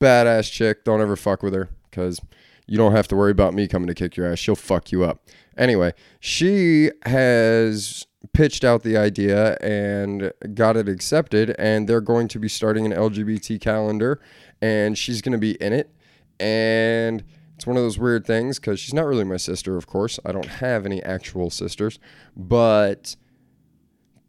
badass 0.00 0.50
chick. 0.50 0.84
Don't 0.84 1.00
ever 1.00 1.16
fuck 1.16 1.42
with 1.42 1.54
her 1.54 1.68
because 1.90 2.20
you 2.66 2.76
don't 2.76 2.92
have 2.92 3.08
to 3.08 3.16
worry 3.16 3.32
about 3.32 3.54
me 3.54 3.66
coming 3.66 3.88
to 3.88 3.94
kick 3.94 4.16
your 4.16 4.30
ass. 4.30 4.38
She'll 4.38 4.56
fuck 4.56 4.92
you 4.92 5.04
up. 5.04 5.26
Anyway, 5.56 5.92
she 6.20 6.90
has 7.04 8.06
pitched 8.32 8.64
out 8.64 8.82
the 8.82 8.96
idea 8.96 9.56
and 9.60 10.32
got 10.54 10.76
it 10.76 10.88
accepted, 10.88 11.54
and 11.58 11.88
they're 11.88 12.00
going 12.00 12.28
to 12.28 12.38
be 12.38 12.48
starting 12.48 12.86
an 12.86 12.92
LGBT 12.92 13.60
calendar, 13.60 14.20
and 14.62 14.96
she's 14.96 15.20
going 15.20 15.32
to 15.32 15.38
be 15.38 15.52
in 15.52 15.72
it. 15.72 15.92
And 16.38 17.24
it's 17.56 17.66
one 17.66 17.76
of 17.76 17.82
those 17.82 17.98
weird 17.98 18.26
things 18.26 18.58
because 18.58 18.80
she's 18.80 18.94
not 18.94 19.04
really 19.04 19.24
my 19.24 19.36
sister, 19.36 19.76
of 19.76 19.86
course. 19.86 20.18
I 20.24 20.32
don't 20.32 20.46
have 20.46 20.86
any 20.86 21.02
actual 21.02 21.50
sisters, 21.50 21.98
but 22.36 23.16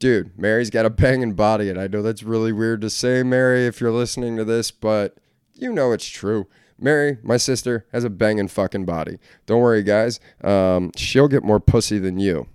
dude, 0.01 0.37
Mary's 0.37 0.69
got 0.69 0.85
a 0.85 0.89
banging 0.89 1.33
body, 1.33 1.69
and 1.69 1.79
I 1.79 1.87
know 1.87 2.01
that's 2.01 2.23
really 2.23 2.51
weird 2.51 2.81
to 2.81 2.89
say, 2.89 3.23
Mary, 3.23 3.65
if 3.65 3.79
you're 3.79 3.91
listening 3.91 4.35
to 4.35 4.43
this, 4.43 4.71
but 4.71 5.17
you 5.53 5.71
know 5.71 5.93
it's 5.93 6.07
true. 6.07 6.47
Mary, 6.77 7.19
my 7.23 7.37
sister, 7.37 7.85
has 7.93 8.03
a 8.03 8.09
banging 8.09 8.47
fucking 8.49 8.85
body. 8.85 9.19
Don't 9.45 9.61
worry, 9.61 9.83
guys. 9.83 10.19
Um, 10.43 10.91
she'll 10.97 11.27
get 11.27 11.43
more 11.43 11.59
pussy 11.59 11.99
than 11.99 12.19
you. 12.19 12.47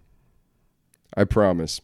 I 1.16 1.24
promise. 1.24 1.80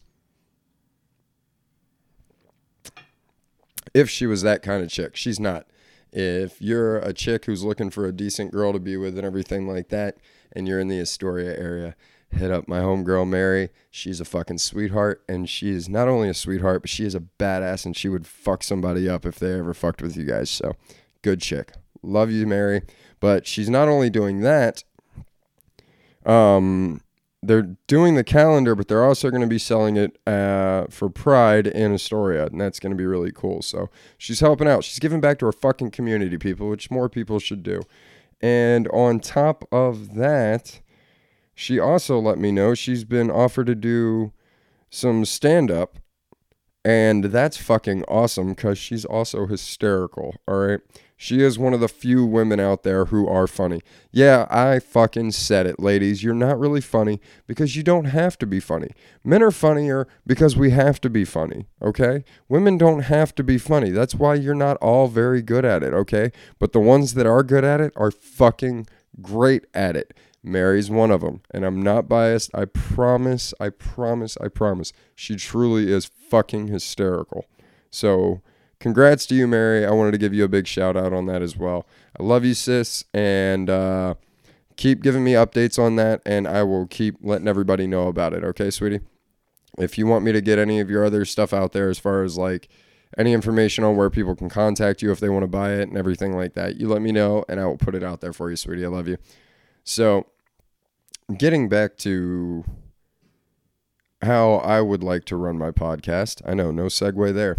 if 3.93 4.09
she 4.09 4.25
was 4.25 4.41
that 4.41 4.61
kind 4.61 4.83
of 4.83 4.89
chick. 4.89 5.15
She's 5.15 5.39
not. 5.39 5.67
If 6.11 6.61
you're 6.61 6.97
a 6.97 7.13
chick 7.13 7.45
who's 7.45 7.63
looking 7.63 7.89
for 7.89 8.05
a 8.05 8.11
decent 8.11 8.51
girl 8.51 8.73
to 8.73 8.79
be 8.79 8.97
with 8.97 9.17
and 9.17 9.25
everything 9.25 9.67
like 9.67 9.89
that, 9.89 10.17
and 10.51 10.67
you're 10.67 10.79
in 10.79 10.87
the 10.87 10.99
Astoria 10.99 11.57
area, 11.57 11.95
hit 12.35 12.51
up 12.51 12.67
my 12.67 12.79
homegirl 12.79 13.27
Mary. 13.27 13.69
She's 13.89 14.19
a 14.19 14.25
fucking 14.25 14.57
sweetheart, 14.57 15.23
and 15.27 15.49
she 15.49 15.71
is 15.71 15.87
not 15.87 16.07
only 16.07 16.29
a 16.29 16.33
sweetheart, 16.33 16.81
but 16.81 16.89
she 16.89 17.05
is 17.05 17.15
a 17.15 17.21
badass, 17.21 17.85
and 17.85 17.95
she 17.95 18.09
would 18.09 18.27
fuck 18.27 18.63
somebody 18.63 19.07
up 19.09 19.25
if 19.25 19.39
they 19.39 19.57
ever 19.57 19.73
fucked 19.73 20.01
with 20.01 20.17
you 20.17 20.25
guys. 20.25 20.49
So, 20.49 20.73
good 21.21 21.41
chick. 21.41 21.73
Love 22.01 22.31
you, 22.31 22.45
Mary. 22.45 22.81
But 23.19 23.47
she's 23.47 23.69
not 23.69 23.87
only 23.87 24.09
doing 24.09 24.41
that. 24.41 24.83
Um, 26.25 27.01
they're 27.41 27.75
doing 27.87 28.15
the 28.15 28.23
calendar, 28.23 28.75
but 28.75 28.87
they're 28.87 29.03
also 29.03 29.29
going 29.29 29.41
to 29.41 29.47
be 29.47 29.59
selling 29.59 29.97
it 29.97 30.17
uh, 30.25 30.85
for 30.89 31.09
Pride 31.09 31.67
in 31.67 31.93
Astoria, 31.93 32.45
and 32.47 32.59
that's 32.59 32.79
going 32.79 32.91
to 32.91 32.97
be 32.97 33.05
really 33.05 33.31
cool. 33.31 33.61
So 33.61 33.89
she's 34.17 34.39
helping 34.39 34.67
out. 34.67 34.83
She's 34.83 34.99
giving 34.99 35.21
back 35.21 35.39
to 35.39 35.45
her 35.47 35.51
fucking 35.51 35.91
community, 35.91 36.37
people, 36.37 36.69
which 36.69 36.89
more 36.89 37.09
people 37.09 37.39
should 37.39 37.63
do. 37.63 37.81
And 38.41 38.87
on 38.89 39.19
top 39.19 39.65
of 39.71 40.15
that, 40.15 40.81
she 41.55 41.79
also 41.79 42.19
let 42.19 42.37
me 42.37 42.51
know 42.51 42.73
she's 42.73 43.03
been 43.03 43.29
offered 43.29 43.67
to 43.67 43.75
do 43.75 44.33
some 44.89 45.25
stand 45.25 45.71
up. 45.71 45.99
And 46.85 47.25
that's 47.25 47.55
fucking 47.55 48.03
awesome 48.09 48.49
because 48.49 48.77
she's 48.77 49.05
also 49.05 49.45
hysterical. 49.45 50.35
All 50.47 50.57
right. 50.57 50.81
She 51.15 51.41
is 51.41 51.57
one 51.57 51.73
of 51.73 51.79
the 51.79 51.87
few 51.87 52.25
women 52.25 52.59
out 52.59 52.83
there 52.83 53.05
who 53.05 53.25
are 53.29 53.47
funny. 53.47 53.79
Yeah, 54.11 54.45
I 54.49 54.79
fucking 54.79 55.31
said 55.31 55.65
it, 55.65 55.79
ladies. 55.79 56.21
You're 56.21 56.33
not 56.33 56.59
really 56.59 56.81
funny 56.81 57.21
because 57.47 57.77
you 57.77 57.83
don't 57.83 58.05
have 58.05 58.37
to 58.39 58.45
be 58.45 58.59
funny. 58.59 58.89
Men 59.23 59.41
are 59.41 59.51
funnier 59.51 60.05
because 60.27 60.57
we 60.57 60.71
have 60.71 60.99
to 60.99 61.09
be 61.09 61.23
funny, 61.23 61.67
okay? 61.81 62.25
Women 62.49 62.77
don't 62.77 63.03
have 63.03 63.33
to 63.35 63.43
be 63.43 63.57
funny. 63.57 63.91
That's 63.91 64.15
why 64.15 64.35
you're 64.35 64.53
not 64.53 64.75
all 64.81 65.07
very 65.07 65.41
good 65.41 65.63
at 65.63 65.81
it, 65.81 65.93
okay? 65.93 66.33
But 66.59 66.73
the 66.73 66.81
ones 66.81 67.13
that 67.13 67.25
are 67.25 67.43
good 67.43 67.63
at 67.63 67.79
it 67.79 67.93
are 67.95 68.11
fucking 68.11 68.87
great 69.21 69.65
at 69.73 69.95
it. 69.95 70.13
Mary's 70.43 70.89
one 70.89 71.11
of 71.11 71.21
them. 71.21 71.41
And 71.51 71.65
I'm 71.65 71.81
not 71.81 72.09
biased. 72.09 72.51
I 72.53 72.65
promise, 72.65 73.53
I 73.59 73.69
promise, 73.69 74.37
I 74.41 74.49
promise. 74.49 74.91
She 75.15 75.35
truly 75.35 75.91
is 75.91 76.05
fucking 76.05 76.67
hysterical. 76.67 77.45
So, 77.89 78.41
congrats 78.79 79.25
to 79.27 79.35
you, 79.35 79.47
Mary. 79.47 79.85
I 79.85 79.91
wanted 79.91 80.11
to 80.11 80.17
give 80.17 80.33
you 80.33 80.43
a 80.43 80.49
big 80.49 80.67
shout 80.67 80.97
out 80.97 81.13
on 81.13 81.25
that 81.27 81.41
as 81.41 81.55
well. 81.55 81.87
I 82.19 82.23
love 82.23 82.43
you, 82.43 82.53
sis. 82.53 83.05
And, 83.13 83.69
uh, 83.69 84.15
keep 84.75 85.01
giving 85.01 85.23
me 85.23 85.33
updates 85.33 85.77
on 85.79 85.95
that 85.97 86.21
and 86.25 86.47
I 86.47 86.63
will 86.63 86.87
keep 86.87 87.15
letting 87.21 87.47
everybody 87.47 87.87
know 87.87 88.07
about 88.07 88.33
it. 88.33 88.43
Okay, 88.43 88.69
sweetie? 88.69 89.01
If 89.77 89.97
you 89.97 90.05
want 90.05 90.23
me 90.23 90.31
to 90.31 90.41
get 90.41 90.59
any 90.59 90.79
of 90.79 90.89
your 90.89 91.03
other 91.05 91.25
stuff 91.25 91.53
out 91.53 91.71
there 91.71 91.89
as 91.89 91.99
far 91.99 92.23
as 92.23 92.37
like 92.37 92.69
any 93.17 93.33
information 93.33 93.83
on 93.83 93.95
where 93.95 94.09
people 94.09 94.35
can 94.35 94.49
contact 94.49 95.01
you 95.01 95.11
if 95.11 95.19
they 95.19 95.29
want 95.29 95.43
to 95.43 95.47
buy 95.47 95.73
it 95.73 95.87
and 95.87 95.97
everything 95.97 96.35
like 96.35 96.53
that, 96.53 96.77
you 96.77 96.87
let 96.87 97.01
me 97.01 97.11
know 97.11 97.43
and 97.47 97.59
I 97.59 97.65
will 97.65 97.77
put 97.77 97.95
it 97.95 98.03
out 98.03 98.21
there 98.21 98.33
for 98.33 98.49
you, 98.49 98.55
sweetie. 98.55 98.85
I 98.85 98.89
love 98.89 99.07
you. 99.07 99.17
So, 99.83 100.27
getting 101.37 101.69
back 101.69 101.97
to 101.97 102.63
how 104.23 104.55
I 104.55 104.81
would 104.81 105.03
like 105.03 105.25
to 105.25 105.35
run 105.35 105.57
my 105.57 105.71
podcast. 105.71 106.41
I 106.45 106.53
know, 106.53 106.71
no 106.71 106.85
segue 106.85 107.33
there. 107.33 107.57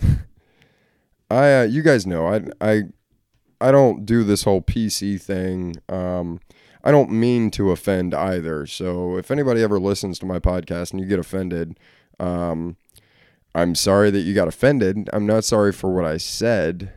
I 1.30 1.60
uh, 1.60 1.62
you 1.62 1.82
guys 1.82 2.06
know 2.06 2.26
I 2.26 2.44
I 2.60 2.82
I 3.60 3.70
don't 3.70 4.04
do 4.04 4.24
this 4.24 4.44
whole 4.44 4.62
PC 4.62 5.20
thing. 5.20 5.76
Um, 5.88 6.40
I 6.82 6.90
don't 6.90 7.10
mean 7.10 7.50
to 7.52 7.70
offend 7.70 8.14
either. 8.14 8.66
So 8.66 9.16
if 9.16 9.30
anybody 9.30 9.62
ever 9.62 9.80
listens 9.80 10.18
to 10.18 10.26
my 10.26 10.38
podcast 10.38 10.92
and 10.92 11.00
you 11.00 11.06
get 11.06 11.18
offended, 11.18 11.78
um, 12.20 12.76
I'm 13.54 13.74
sorry 13.74 14.10
that 14.10 14.20
you 14.20 14.34
got 14.34 14.48
offended. 14.48 15.08
I'm 15.12 15.26
not 15.26 15.44
sorry 15.44 15.72
for 15.72 15.92
what 15.94 16.04
I 16.04 16.18
said 16.18 16.92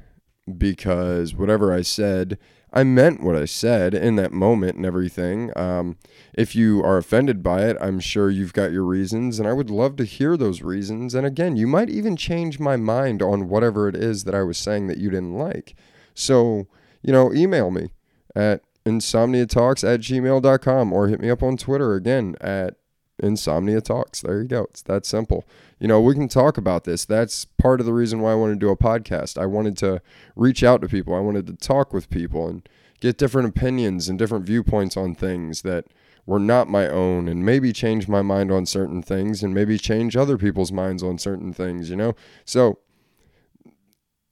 because 0.57 1.33
whatever 1.33 1.73
I 1.73 1.81
said 1.81 2.37
I 2.77 2.83
meant 2.83 3.23
what 3.23 3.35
I 3.35 3.45
said 3.45 3.95
in 3.95 4.17
that 4.17 4.31
moment 4.31 4.75
and 4.75 4.85
everything. 4.85 5.51
Um, 5.57 5.97
if 6.35 6.55
you 6.55 6.83
are 6.83 6.97
offended 6.97 7.41
by 7.41 7.63
it, 7.63 7.75
I'm 7.81 7.99
sure 7.99 8.29
you've 8.29 8.53
got 8.53 8.71
your 8.71 8.83
reasons, 8.83 9.39
and 9.39 9.47
I 9.47 9.53
would 9.53 9.71
love 9.71 9.95
to 9.95 10.03
hear 10.03 10.37
those 10.37 10.61
reasons. 10.61 11.15
And 11.15 11.25
again, 11.25 11.55
you 11.55 11.65
might 11.65 11.89
even 11.89 12.15
change 12.15 12.59
my 12.59 12.75
mind 12.75 13.23
on 13.23 13.49
whatever 13.49 13.89
it 13.89 13.95
is 13.95 14.25
that 14.25 14.35
I 14.35 14.43
was 14.43 14.59
saying 14.59 14.85
that 14.87 14.99
you 14.99 15.09
didn't 15.09 15.33
like. 15.33 15.73
So, 16.13 16.67
you 17.01 17.11
know, 17.11 17.33
email 17.33 17.71
me 17.71 17.89
at 18.35 18.61
insomniatalks 18.85 19.83
at 19.83 20.01
gmail.com 20.01 20.93
or 20.93 21.07
hit 21.07 21.19
me 21.19 21.31
up 21.31 21.41
on 21.41 21.57
Twitter 21.57 21.95
again 21.95 22.35
at 22.39 22.75
Insomnia 23.17 23.81
Talks. 23.81 24.21
There 24.21 24.43
you 24.43 24.47
go. 24.47 24.67
It's 24.69 24.83
that 24.83 25.03
simple. 25.03 25.45
You 25.79 25.87
know, 25.87 26.01
we 26.01 26.13
can 26.13 26.27
talk 26.27 26.57
about 26.57 26.85
this. 26.85 27.05
That's 27.05 27.45
part 27.45 27.79
of 27.79 27.85
the 27.85 27.93
reason 27.93 28.19
why 28.19 28.31
I 28.31 28.35
wanted 28.35 28.59
to 28.59 28.65
do 28.65 28.71
a 28.71 28.77
podcast. 28.77 29.37
I 29.37 29.45
wanted 29.45 29.77
to 29.77 30.01
reach 30.35 30.63
out 30.63 30.81
to 30.81 30.87
people. 30.87 31.13
I 31.13 31.19
wanted 31.19 31.47
to 31.47 31.53
talk 31.53 31.93
with 31.93 32.09
people 32.09 32.47
and 32.47 32.67
get 32.99 33.17
different 33.17 33.49
opinions 33.49 34.09
and 34.09 34.17
different 34.17 34.45
viewpoints 34.45 34.97
on 34.97 35.13
things 35.13 35.61
that 35.61 35.85
were 36.25 36.39
not 36.39 36.67
my 36.67 36.87
own 36.87 37.27
and 37.27 37.45
maybe 37.45 37.71
change 37.71 38.07
my 38.07 38.21
mind 38.21 38.51
on 38.51 38.65
certain 38.65 39.01
things 39.01 39.43
and 39.43 39.53
maybe 39.53 39.77
change 39.77 40.17
other 40.17 40.37
people's 40.37 40.71
minds 40.71 41.03
on 41.03 41.17
certain 41.17 41.53
things, 41.53 41.89
you 41.89 41.95
know? 41.95 42.15
So 42.43 42.79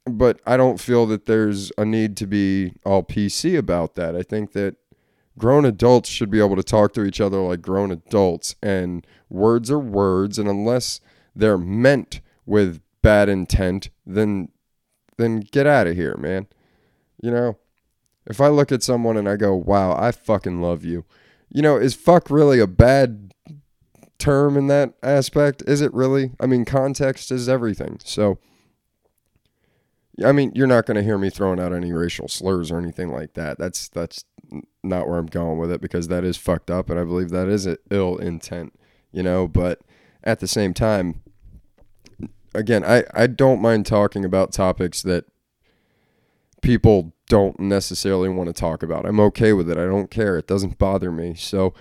but 0.05 0.39
I 0.45 0.55
don't 0.55 0.79
feel 0.79 1.05
that 1.07 1.25
there's 1.25 1.71
a 1.77 1.85
need 1.85 2.15
to 2.17 2.27
be 2.27 2.73
all 2.85 3.03
PC 3.03 3.57
about 3.57 3.95
that. 3.95 4.15
I 4.15 4.21
think 4.21 4.51
that 4.53 4.75
grown 5.37 5.65
adults 5.65 6.09
should 6.09 6.29
be 6.29 6.39
able 6.39 6.55
to 6.55 6.63
talk 6.63 6.93
to 6.93 7.03
each 7.03 7.19
other 7.19 7.37
like 7.39 7.61
grown 7.61 7.91
adults 7.91 8.55
and 8.61 9.05
words 9.29 9.69
are 9.69 9.79
words 9.79 10.39
and 10.39 10.47
unless 10.47 11.01
they're 11.35 11.57
meant 11.57 12.21
with 12.45 12.81
bad 13.01 13.29
intent 13.29 13.89
then 14.05 14.49
then 15.17 15.39
get 15.39 15.67
out 15.67 15.87
of 15.87 15.95
here 15.95 16.15
man 16.17 16.47
you 17.21 17.29
know 17.29 17.57
if 18.25 18.41
i 18.41 18.47
look 18.47 18.71
at 18.71 18.83
someone 18.83 19.17
and 19.17 19.29
i 19.29 19.35
go 19.35 19.53
wow 19.53 19.95
i 19.95 20.11
fucking 20.11 20.61
love 20.61 20.83
you 20.83 21.05
you 21.49 21.61
know 21.61 21.77
is 21.77 21.93
fuck 21.93 22.29
really 22.29 22.59
a 22.59 22.67
bad 22.67 23.33
term 24.17 24.57
in 24.57 24.67
that 24.67 24.93
aspect 25.03 25.61
is 25.67 25.81
it 25.81 25.93
really 25.93 26.31
i 26.39 26.45
mean 26.45 26.65
context 26.65 27.31
is 27.31 27.47
everything 27.47 27.99
so 28.03 28.39
I 30.23 30.31
mean, 30.31 30.51
you're 30.55 30.67
not 30.67 30.85
going 30.85 30.95
to 30.95 31.03
hear 31.03 31.17
me 31.17 31.29
throwing 31.29 31.59
out 31.59 31.73
any 31.73 31.91
racial 31.91 32.27
slurs 32.27 32.71
or 32.71 32.79
anything 32.79 33.11
like 33.11 33.33
that. 33.33 33.57
That's 33.57 33.89
that's 33.89 34.23
not 34.83 35.09
where 35.09 35.17
I'm 35.17 35.25
going 35.25 35.57
with 35.57 35.71
it 35.71 35.81
because 35.81 36.07
that 36.07 36.23
is 36.23 36.37
fucked 36.37 36.71
up, 36.71 36.89
and 36.89 36.99
I 36.99 37.03
believe 37.03 37.29
that 37.29 37.49
is 37.49 37.65
an 37.65 37.77
ill 37.89 38.17
intent, 38.17 38.79
you 39.11 39.23
know. 39.23 39.47
But 39.47 39.81
at 40.23 40.39
the 40.39 40.47
same 40.47 40.73
time, 40.73 41.21
again, 42.55 42.83
I 42.83 43.03
I 43.13 43.27
don't 43.27 43.61
mind 43.61 43.85
talking 43.85 44.25
about 44.25 44.51
topics 44.51 45.01
that 45.03 45.25
people 46.61 47.13
don't 47.27 47.59
necessarily 47.59 48.29
want 48.29 48.47
to 48.47 48.53
talk 48.53 48.83
about. 48.83 49.05
I'm 49.05 49.19
okay 49.19 49.53
with 49.53 49.69
it. 49.69 49.77
I 49.77 49.85
don't 49.85 50.11
care. 50.11 50.37
It 50.37 50.47
doesn't 50.47 50.77
bother 50.77 51.11
me. 51.11 51.35
So 51.35 51.73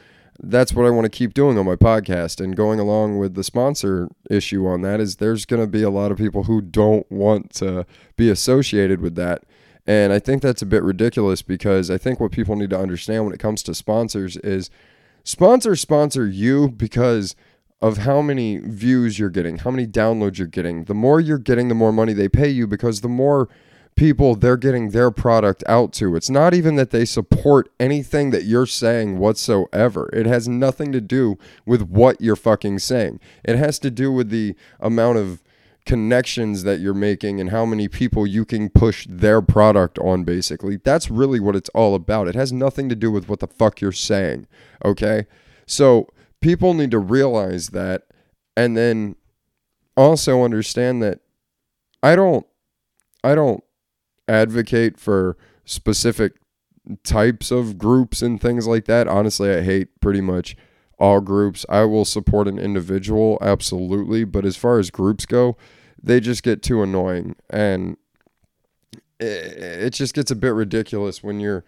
that's 0.43 0.73
what 0.73 0.87
I 0.87 0.90
want 0.90 1.04
to 1.04 1.11
keep 1.11 1.35
doing 1.35 1.59
on 1.59 1.66
my 1.66 1.76
podcast. 1.76 2.43
And 2.43 2.57
going 2.57 2.81
along 2.81 3.19
with 3.19 3.35
the 3.35 3.45
sponsor 3.45 4.09
issue 4.31 4.66
on 4.66 4.83
that 4.83 5.00
is 5.00 5.16
there's 5.16 5.45
going 5.45 5.62
to 5.62 5.69
be 5.69 5.83
a 5.83 5.90
lot 5.90 6.11
of 6.11 6.19
people 6.19 6.45
who 6.45 6.61
don't 6.61 7.11
want 7.11 7.52
to 7.54 7.87
be 8.16 8.31
associated 8.31 9.00
with 9.00 9.14
that. 9.16 9.45
And 9.87 10.12
I 10.12 10.19
think 10.19 10.43
that's 10.43 10.62
a 10.62 10.66
bit 10.66 10.83
ridiculous 10.83 11.43
because 11.43 11.90
I 11.90 11.99
think 11.99 12.19
what 12.19 12.33
people 12.33 12.57
need 12.57 12.71
to 12.71 12.78
understand 12.78 13.25
when 13.25 13.35
it 13.35 13.40
comes 13.40 13.62
to 13.64 13.75
sponsors 13.75 14.37
is 14.38 14.71
sponsors 15.25 15.81
sponsor 15.81 16.26
you 16.26 16.69
because 16.69 17.37
of 17.81 17.99
how 17.99 18.23
many 18.23 18.59
views 18.59 19.19
you're 19.19 19.31
getting, 19.31 19.59
how 19.59 19.71
many 19.71 19.87
downloads 19.87 20.38
you're 20.38 20.47
getting. 20.47 20.85
The 20.85 20.95
more 20.95 21.21
you're 21.21 21.38
getting, 21.38 21.69
the 21.69 21.75
more 21.75 21.93
money 21.93 22.12
they 22.12 22.28
pay 22.28 22.49
you 22.49 22.66
because 22.66 23.00
the 23.00 23.09
more 23.09 23.49
people 23.97 24.35
they're 24.35 24.57
getting 24.57 24.90
their 24.90 25.11
product 25.11 25.62
out 25.66 25.93
to. 25.93 26.16
It's 26.16 26.31
not 26.31 26.54
even 26.54 26.76
that 26.76 26.90
they 26.90 27.04
support 27.04 27.71
anything 27.78 28.31
that 28.31 28.45
you're 28.45 28.66
saying 28.66 29.19
whatsoever. 29.19 30.11
It 30.12 30.26
has 30.26 30.49
nothing 30.49 30.93
to 30.93 31.00
do 31.00 31.38
with 31.64 31.83
what 31.83 32.21
you're 32.21 32.37
fucking 32.37 32.81
saying. 32.81 33.21
It 33.45 33.57
has 33.57 33.78
to 33.81 33.90
do 33.90 34.11
with 34.11 34.31
the 34.31 34.57
amount 34.81 35.19
of 35.19 35.43
connections 35.87 36.62
that 36.62 36.81
you're 36.81 36.95
making 36.95 37.40
and 37.40 37.50
how 37.50 37.66
many 37.66 37.88
people 37.88 38.26
you 38.26 38.45
can 38.45 38.71
push 38.71 39.07
their 39.09 39.43
product 39.43 39.99
on 39.99 40.25
basically. 40.25 40.76
That's 40.76 41.11
really 41.11 41.40
what 41.40 41.54
it's 41.54 41.69
all 41.71 41.95
about. 41.95 42.26
It 42.26 42.35
has 42.35 42.52
nothing 42.52 42.88
to 42.88 42.97
do 42.97 43.11
with 43.11 43.28
what 43.28 43.40
the 43.40 43.47
fuck 43.47 43.81
you're 43.81 43.93
saying, 43.93 44.47
okay? 44.85 45.26
So, 45.66 46.09
people 46.44 46.74
need 46.74 46.90
to 46.90 46.98
realize 46.98 47.68
that 47.68 48.02
and 48.54 48.76
then 48.76 49.16
also 49.96 50.44
understand 50.44 51.02
that 51.02 51.20
I 52.02 52.14
don't 52.14 52.46
I 53.24 53.34
don't 53.34 53.64
advocate 54.28 55.00
for 55.00 55.38
specific 55.64 56.34
types 57.02 57.50
of 57.50 57.78
groups 57.78 58.20
and 58.20 58.38
things 58.38 58.66
like 58.66 58.84
that. 58.84 59.08
Honestly, 59.08 59.50
I 59.50 59.62
hate 59.62 59.98
pretty 60.02 60.20
much 60.20 60.54
all 60.98 61.22
groups. 61.22 61.64
I 61.70 61.84
will 61.84 62.04
support 62.04 62.46
an 62.46 62.58
individual, 62.58 63.38
absolutely. 63.40 64.24
But 64.24 64.44
as 64.44 64.58
far 64.58 64.78
as 64.78 64.90
groups 64.90 65.24
go, 65.24 65.56
they 66.02 66.20
just 66.20 66.42
get 66.42 66.62
too 66.62 66.82
annoying. 66.82 67.36
And 67.48 67.96
it 69.18 69.94
just 69.94 70.12
gets 70.12 70.30
a 70.30 70.36
bit 70.36 70.52
ridiculous 70.52 71.22
when 71.22 71.40
you're 71.40 71.64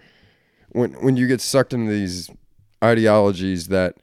when 0.68 0.92
when 1.02 1.16
you 1.16 1.26
get 1.26 1.40
sucked 1.40 1.72
into 1.72 1.90
these 1.90 2.28
ideologies 2.84 3.68
that 3.68 3.96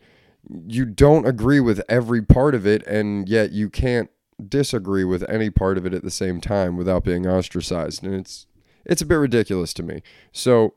you 0.67 0.85
don't 0.85 1.25
agree 1.25 1.59
with 1.59 1.81
every 1.87 2.21
part 2.21 2.53
of 2.53 2.67
it 2.67 2.85
and 2.85 3.29
yet 3.29 3.51
you 3.51 3.69
can't 3.69 4.09
disagree 4.49 5.03
with 5.03 5.27
any 5.29 5.49
part 5.49 5.77
of 5.77 5.85
it 5.85 5.93
at 5.93 6.03
the 6.03 6.11
same 6.11 6.41
time 6.41 6.77
without 6.77 7.03
being 7.03 7.25
ostracized, 7.27 8.03
and 8.03 8.13
it's 8.13 8.45
it's 8.85 9.01
a 9.01 9.05
bit 9.05 9.15
ridiculous 9.15 9.73
to 9.73 9.83
me. 9.83 10.01
So 10.31 10.73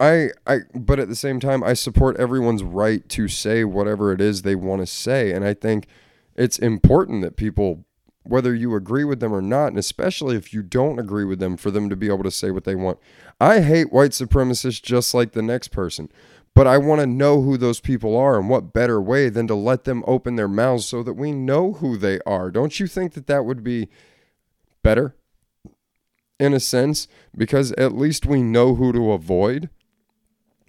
I 0.00 0.30
I 0.46 0.60
but 0.74 0.98
at 0.98 1.08
the 1.08 1.16
same 1.16 1.40
time 1.40 1.62
I 1.62 1.74
support 1.74 2.16
everyone's 2.16 2.62
right 2.62 3.08
to 3.10 3.28
say 3.28 3.64
whatever 3.64 4.12
it 4.12 4.20
is 4.20 4.42
they 4.42 4.54
want 4.54 4.80
to 4.80 4.86
say 4.86 5.32
and 5.32 5.44
I 5.44 5.54
think 5.54 5.86
it's 6.36 6.58
important 6.58 7.22
that 7.22 7.36
people 7.36 7.84
whether 8.22 8.54
you 8.54 8.74
agree 8.74 9.04
with 9.04 9.20
them 9.20 9.32
or 9.32 9.42
not 9.42 9.68
and 9.68 9.78
especially 9.78 10.36
if 10.36 10.52
you 10.52 10.62
don't 10.62 10.98
agree 10.98 11.24
with 11.24 11.38
them 11.38 11.56
for 11.56 11.70
them 11.70 11.88
to 11.88 11.96
be 11.96 12.08
able 12.08 12.22
to 12.22 12.30
say 12.30 12.50
what 12.50 12.64
they 12.64 12.74
want. 12.74 12.98
I 13.40 13.60
hate 13.60 13.92
white 13.92 14.10
supremacists 14.12 14.82
just 14.82 15.14
like 15.14 15.32
the 15.32 15.42
next 15.42 15.68
person. 15.68 16.10
But 16.58 16.66
I 16.66 16.76
want 16.76 17.00
to 17.00 17.06
know 17.06 17.42
who 17.42 17.56
those 17.56 17.78
people 17.78 18.16
are 18.16 18.36
and 18.36 18.48
what 18.48 18.72
better 18.72 19.00
way 19.00 19.28
than 19.28 19.46
to 19.46 19.54
let 19.54 19.84
them 19.84 20.02
open 20.08 20.34
their 20.34 20.48
mouths 20.48 20.86
so 20.86 21.04
that 21.04 21.12
we 21.12 21.30
know 21.30 21.74
who 21.74 21.96
they 21.96 22.18
are. 22.26 22.50
Don't 22.50 22.80
you 22.80 22.88
think 22.88 23.12
that 23.12 23.28
that 23.28 23.44
would 23.44 23.62
be 23.62 23.88
better? 24.82 25.14
In 26.40 26.52
a 26.52 26.58
sense, 26.58 27.06
because 27.36 27.70
at 27.78 27.94
least 27.94 28.26
we 28.26 28.42
know 28.42 28.74
who 28.74 28.92
to 28.92 29.12
avoid. 29.12 29.70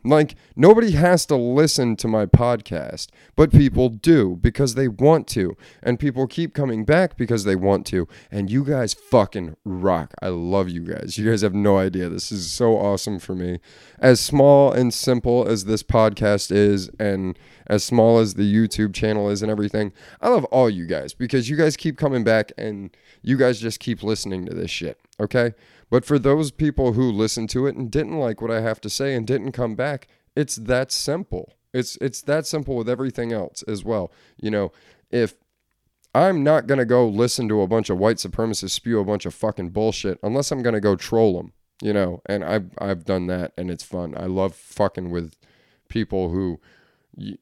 Like, 0.04 0.36
nobody 0.56 0.92
has 0.92 1.26
to 1.28 1.36
listen 1.36 1.96
to 1.98 2.08
my 2.08 2.26
podcast, 2.26 3.08
but 3.36 3.52
people 3.52 3.90
do 3.90 4.38
because 4.42 4.76
they 4.76 4.88
want 4.88 5.28
to. 5.30 5.56
And 5.82 6.00
people 6.00 6.28
keep 6.28 6.54
coming 6.54 6.86
back 6.86 7.18
because 7.18 7.44
they 7.44 7.56
want 7.56 7.86
to. 7.88 8.08
And 8.32 8.50
you 8.50 8.64
guys 8.64 8.94
fucking 8.94 9.56
rock. 9.64 10.14
I 10.22 10.30
love 10.30 10.70
you 10.70 10.82
guys. 10.82 11.18
You 11.18 11.30
guys 11.30 11.42
have 11.42 11.56
no 11.56 11.78
idea. 11.78 12.10
This 12.10 12.32
is 12.32 12.52
so 12.52 12.78
awesome 12.78 13.20
for 13.20 13.36
me. 13.36 13.60
As 14.00 14.20
small 14.20 14.72
and 14.72 14.94
simple 14.94 15.48
as 15.48 15.66
this 15.66 15.84
podcast 15.84 16.52
is, 16.52 16.90
and 17.00 17.38
as 17.68 17.84
small 17.84 18.20
as 18.20 18.34
the 18.34 18.54
YouTube 18.54 18.94
channel 18.94 19.30
is 19.30 19.42
and 19.42 19.52
everything, 19.52 19.92
I 20.22 20.30
love 20.30 20.46
all 20.46 20.70
you 20.70 20.86
guys 20.86 21.14
because 21.14 21.50
you 21.50 21.56
guys 21.56 21.78
keep 21.78 21.98
coming 21.98 22.24
back 22.24 22.52
and 22.58 22.96
you 23.22 23.38
guys 23.38 23.60
just 23.60 23.80
keep 23.80 24.04
listening 24.04 24.46
to 24.46 24.54
this 24.56 24.72
shit. 24.72 25.00
Okay? 25.20 25.54
But 25.90 26.06
for 26.06 26.20
those 26.20 26.52
people 26.52 26.94
who 26.94 27.12
listened 27.12 27.50
to 27.52 27.66
it 27.66 27.76
and 27.76 27.90
didn't 27.90 28.20
like 28.20 28.42
what 28.42 28.52
I 28.52 28.62
have 28.62 28.80
to 28.82 28.90
say 28.90 29.16
and 29.16 29.26
didn't 29.26 29.54
come 29.54 29.76
back, 29.76 30.08
it's 30.36 30.56
that 30.56 30.92
simple. 30.92 31.54
It's 31.74 31.98
it's 32.02 32.22
that 32.24 32.46
simple 32.46 32.76
with 32.76 32.90
everything 32.90 33.32
else 33.32 33.64
as 33.64 33.84
well. 33.84 34.12
You 34.42 34.52
know, 34.52 34.72
if 35.12 35.36
I'm 36.16 36.44
not 36.44 36.68
going 36.68 36.80
to 36.80 36.86
go 36.86 37.08
listen 37.08 37.48
to 37.50 37.62
a 37.62 37.68
bunch 37.68 37.90
of 37.90 37.98
white 37.98 38.18
supremacists 38.18 38.72
spew 38.72 39.00
a 39.00 39.06
bunch 39.06 39.26
of 39.26 39.34
fucking 39.34 39.70
bullshit 39.70 40.20
unless 40.24 40.52
I'm 40.52 40.64
going 40.64 40.74
to 40.74 40.82
go 40.82 40.96
troll 40.96 41.38
them, 41.38 41.54
you 41.82 41.94
know. 41.94 42.22
And 42.26 42.44
I've 42.44 42.72
I've 42.80 43.06
done 43.06 43.28
that 43.28 43.54
and 43.58 43.70
it's 43.70 43.84
fun. 43.84 44.16
I 44.18 44.26
love 44.26 44.56
fucking 44.56 45.12
with 45.12 45.36
people 45.88 46.30
who 46.30 46.60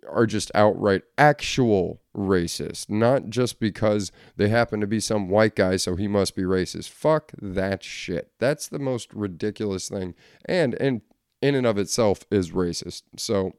are 0.10 0.26
just 0.26 0.52
outright 0.56 1.04
actual 1.18 2.02
racist, 2.16 2.90
not 2.90 3.30
just 3.30 3.60
because 3.60 4.12
they 4.36 4.50
happen 4.50 4.80
to 4.82 4.88
be 4.88 5.00
some 5.00 5.30
white 5.30 5.56
guy, 5.56 5.78
so 5.78 5.96
he 5.96 6.08
must 6.08 6.36
be 6.36 6.44
racist. 6.44 6.90
Fuck 6.90 7.32
that 7.42 7.84
shit. 7.84 8.32
That's 8.40 8.68
the 8.68 8.80
most 8.80 9.14
ridiculous 9.14 9.90
thing, 9.90 10.16
and 10.46 10.74
and 10.76 11.02
in 11.42 11.56
and 11.56 11.68
of 11.68 11.78
itself 11.78 12.26
is 12.32 12.52
racist. 12.52 13.04
So 13.18 13.54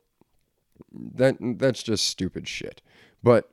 that 0.93 1.37
that's 1.41 1.83
just 1.83 2.07
stupid 2.07 2.49
shit. 2.49 2.83
But 3.23 3.51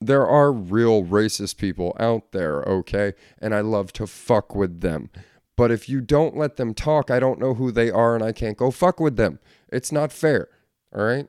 there 0.00 0.26
are 0.26 0.52
real 0.52 1.04
racist 1.04 1.56
people 1.56 1.96
out 1.98 2.32
there, 2.32 2.62
okay? 2.62 3.14
And 3.38 3.54
I 3.54 3.60
love 3.60 3.92
to 3.94 4.06
fuck 4.06 4.54
with 4.54 4.80
them. 4.80 5.10
But 5.56 5.70
if 5.70 5.88
you 5.88 6.00
don't 6.00 6.36
let 6.36 6.56
them 6.56 6.74
talk, 6.74 7.10
I 7.10 7.18
don't 7.18 7.40
know 7.40 7.54
who 7.54 7.72
they 7.72 7.90
are 7.90 8.14
and 8.14 8.22
I 8.22 8.32
can't 8.32 8.58
go 8.58 8.70
fuck 8.70 9.00
with 9.00 9.16
them. 9.16 9.38
It's 9.68 9.90
not 9.90 10.12
fair. 10.12 10.48
All 10.94 11.04
right? 11.04 11.26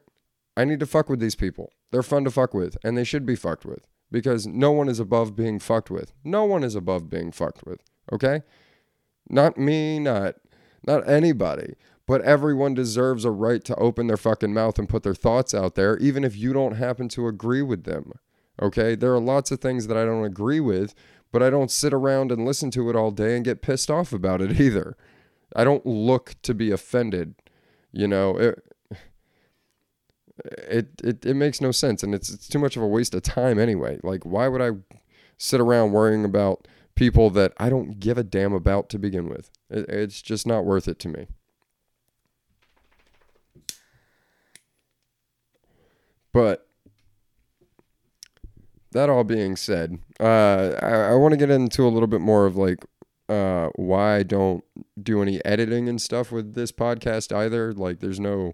I 0.58 0.66
need 0.66 0.80
to 0.80 0.88
fuck 0.88 1.08
with 1.08 1.20
these 1.20 1.36
people. 1.36 1.72
They're 1.92 2.02
fun 2.02 2.24
to 2.24 2.32
fuck 2.32 2.56
with, 2.56 2.78
and 2.84 2.98
they 2.98 3.04
should 3.04 3.28
be 3.28 3.36
fucked 3.36 3.64
with 3.64 3.88
because 4.12 4.48
no 4.48 4.72
one 4.72 4.90
is 4.90 5.00
above 5.00 5.36
being 5.36 5.60
fucked 5.60 5.92
with. 5.92 6.14
No 6.24 6.46
one 6.46 6.64
is 6.64 6.74
above 6.74 7.12
being 7.12 7.32
fucked 7.32 7.64
with. 7.64 7.80
Okay? 8.12 8.42
Not 9.30 9.58
me, 9.58 10.00
not 10.00 10.36
not 10.86 11.08
anybody, 11.08 11.76
but 12.08 12.22
everyone 12.22 12.74
deserves 12.74 13.24
a 13.24 13.32
right 13.32 13.64
to 13.66 13.76
open 13.76 14.08
their 14.08 14.18
fucking 14.18 14.54
mouth 14.54 14.80
and 14.80 14.90
put 14.90 15.04
their 15.04 15.14
thoughts 15.14 15.54
out 15.54 15.76
there, 15.76 15.98
even 15.98 16.24
if 16.24 16.36
you 16.36 16.54
don't 16.54 16.76
happen 16.76 17.08
to 17.10 17.28
agree 17.28 17.62
with 17.62 17.84
them. 17.84 18.14
Okay? 18.60 18.96
There 18.96 19.14
are 19.14 19.20
lots 19.20 19.52
of 19.52 19.60
things 19.60 19.86
that 19.88 19.98
I 19.98 20.06
don't 20.06 20.24
agree 20.24 20.60
with, 20.60 20.96
but 21.32 21.44
I 21.44 21.52
don't 21.52 21.70
sit 21.70 21.94
around 21.94 22.32
and 22.32 22.46
listen 22.46 22.72
to 22.72 22.90
it 22.90 22.96
all 22.96 23.12
day 23.12 23.36
and 23.36 23.46
get 23.46 23.62
pissed 23.62 23.92
off 23.92 24.12
about 24.12 24.42
it 24.42 24.60
either. 24.60 24.98
I 25.56 25.64
don't 25.64 25.86
look 25.86 26.36
to 26.42 26.56
be 26.56 26.72
offended. 26.72 27.36
You 27.92 28.08
know, 28.08 28.38
it, 28.38 28.64
it, 30.46 30.88
it 31.04 31.26
it 31.26 31.36
makes 31.36 31.62
no 31.62 31.72
sense 31.72 32.04
and 32.04 32.14
it's 32.14 32.30
it's 32.30 32.48
too 32.48 32.60
much 32.60 32.78
of 32.78 32.84
a 32.84 32.88
waste 32.88 33.14
of 33.16 33.22
time 33.24 33.60
anyway. 33.60 34.00
Like 34.04 34.26
why 34.26 34.48
would 34.48 34.62
I 34.62 34.72
sit 35.38 35.60
around 35.60 35.92
worrying 35.92 36.26
about 36.26 36.68
people 36.96 37.30
that 37.32 37.54
I 37.58 37.70
don't 37.70 38.00
give 38.00 38.18
a 38.18 38.24
damn 38.24 38.54
about 38.54 38.90
to 38.90 39.00
begin 39.00 39.30
with? 39.30 39.50
It, 39.70 39.88
it's 39.90 40.22
just 40.22 40.48
not 40.48 40.66
worth 40.66 40.88
it 40.88 41.00
to 41.00 41.10
me. 41.10 41.28
But 46.34 46.68
that 48.92 49.10
all 49.10 49.24
being 49.24 49.56
said, 49.56 50.00
uh, 50.20 50.76
I, 50.82 51.12
I 51.12 51.14
want 51.16 51.32
to 51.32 51.38
get 51.38 51.50
into 51.50 51.88
a 51.88 51.90
little 51.90 52.08
bit 52.08 52.22
more 52.22 52.46
of 52.46 52.56
like 52.56 52.86
uh, 53.30 53.70
why 53.76 54.18
I 54.18 54.24
don't 54.24 54.64
do 55.02 55.22
any 55.22 55.44
editing 55.44 55.90
and 55.90 56.02
stuff 56.02 56.32
with 56.32 56.54
this 56.54 56.72
podcast 56.72 57.36
either. 57.36 57.74
Like, 57.74 58.00
there's 58.00 58.20
no 58.20 58.54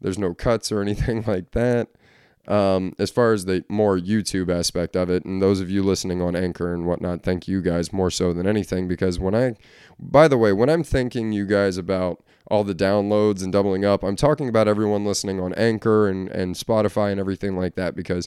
there's 0.00 0.18
no 0.18 0.34
cuts 0.34 0.72
or 0.72 0.80
anything 0.80 1.24
like 1.26 1.52
that. 1.52 1.88
Um, 2.48 2.94
as 2.98 3.10
far 3.10 3.32
as 3.32 3.44
the 3.44 3.64
more 3.68 3.98
YouTube 3.98 4.50
aspect 4.52 4.96
of 4.96 5.08
it, 5.10 5.24
and 5.24 5.40
those 5.40 5.60
of 5.60 5.70
you 5.70 5.82
listening 5.82 6.20
on 6.20 6.34
Anchor 6.34 6.74
and 6.74 6.86
whatnot, 6.86 7.22
thank 7.22 7.46
you 7.46 7.62
guys 7.62 7.92
more 7.92 8.10
so 8.10 8.32
than 8.32 8.46
anything 8.46 8.88
because 8.88 9.20
when 9.20 9.34
I, 9.34 9.54
by 9.98 10.26
the 10.26 10.38
way, 10.38 10.52
when 10.52 10.68
I'm 10.68 10.82
thanking 10.82 11.32
you 11.32 11.46
guys 11.46 11.76
about 11.76 12.24
all 12.50 12.64
the 12.64 12.74
downloads 12.74 13.44
and 13.44 13.52
doubling 13.52 13.84
up, 13.84 14.02
I'm 14.02 14.16
talking 14.16 14.48
about 14.48 14.66
everyone 14.66 15.04
listening 15.04 15.38
on 15.38 15.52
Anchor 15.54 16.08
and, 16.08 16.28
and 16.30 16.56
Spotify 16.56 17.12
and 17.12 17.20
everything 17.20 17.56
like 17.56 17.76
that 17.76 17.94
because 17.94 18.26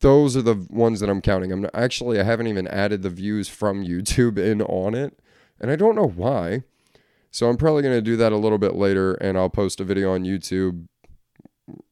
those 0.00 0.36
are 0.36 0.42
the 0.42 0.66
ones 0.70 1.00
that 1.00 1.10
I'm 1.10 1.20
counting. 1.20 1.52
I'm 1.52 1.62
not, 1.62 1.70
actually 1.74 2.18
I 2.18 2.24
haven't 2.24 2.46
even 2.46 2.66
added 2.68 3.02
the 3.02 3.10
views 3.10 3.48
from 3.48 3.84
YouTube 3.86 4.38
in 4.38 4.62
on 4.62 4.94
it, 4.94 5.20
and 5.60 5.70
I 5.70 5.76
don't 5.76 5.94
know 5.94 6.08
why. 6.08 6.64
So 7.34 7.48
I'm 7.48 7.56
probably 7.56 7.82
going 7.82 7.96
to 7.96 8.00
do 8.00 8.16
that 8.18 8.30
a 8.30 8.36
little 8.36 8.58
bit 8.58 8.76
later 8.76 9.14
and 9.14 9.36
I'll 9.36 9.50
post 9.50 9.80
a 9.80 9.84
video 9.84 10.14
on 10.14 10.22
YouTube, 10.22 10.86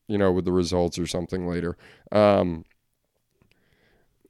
you 0.06 0.16
know, 0.16 0.30
with 0.30 0.44
the 0.44 0.52
results 0.52 1.00
or 1.00 1.06
something 1.08 1.48
later. 1.48 1.76
Um, 2.12 2.64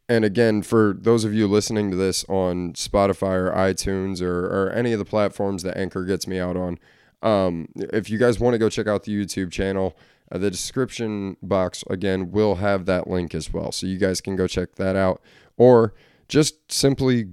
and 0.08 0.24
again, 0.24 0.62
for 0.62 0.96
those 0.98 1.26
of 1.26 1.34
you 1.34 1.46
listening 1.46 1.90
to 1.90 1.98
this 1.98 2.24
on 2.30 2.72
Spotify 2.72 3.34
or 3.34 3.52
iTunes 3.52 4.22
or, 4.22 4.46
or 4.46 4.70
any 4.70 4.94
of 4.94 4.98
the 4.98 5.04
platforms 5.04 5.62
that 5.64 5.76
Anchor 5.76 6.06
gets 6.06 6.26
me 6.26 6.38
out 6.38 6.56
on, 6.56 6.78
um, 7.22 7.68
if 7.76 8.08
you 8.08 8.16
guys 8.16 8.40
want 8.40 8.54
to 8.54 8.58
go 8.58 8.70
check 8.70 8.86
out 8.86 9.02
the 9.02 9.12
YouTube 9.12 9.52
channel, 9.52 9.94
uh, 10.32 10.38
the 10.38 10.50
description 10.50 11.36
box 11.42 11.84
again 11.90 12.30
will 12.30 12.54
have 12.54 12.86
that 12.86 13.06
link 13.06 13.34
as 13.34 13.52
well. 13.52 13.70
So 13.70 13.86
you 13.86 13.98
guys 13.98 14.22
can 14.22 14.34
go 14.34 14.46
check 14.46 14.76
that 14.76 14.96
out 14.96 15.20
or 15.58 15.92
just 16.26 16.72
simply 16.72 17.26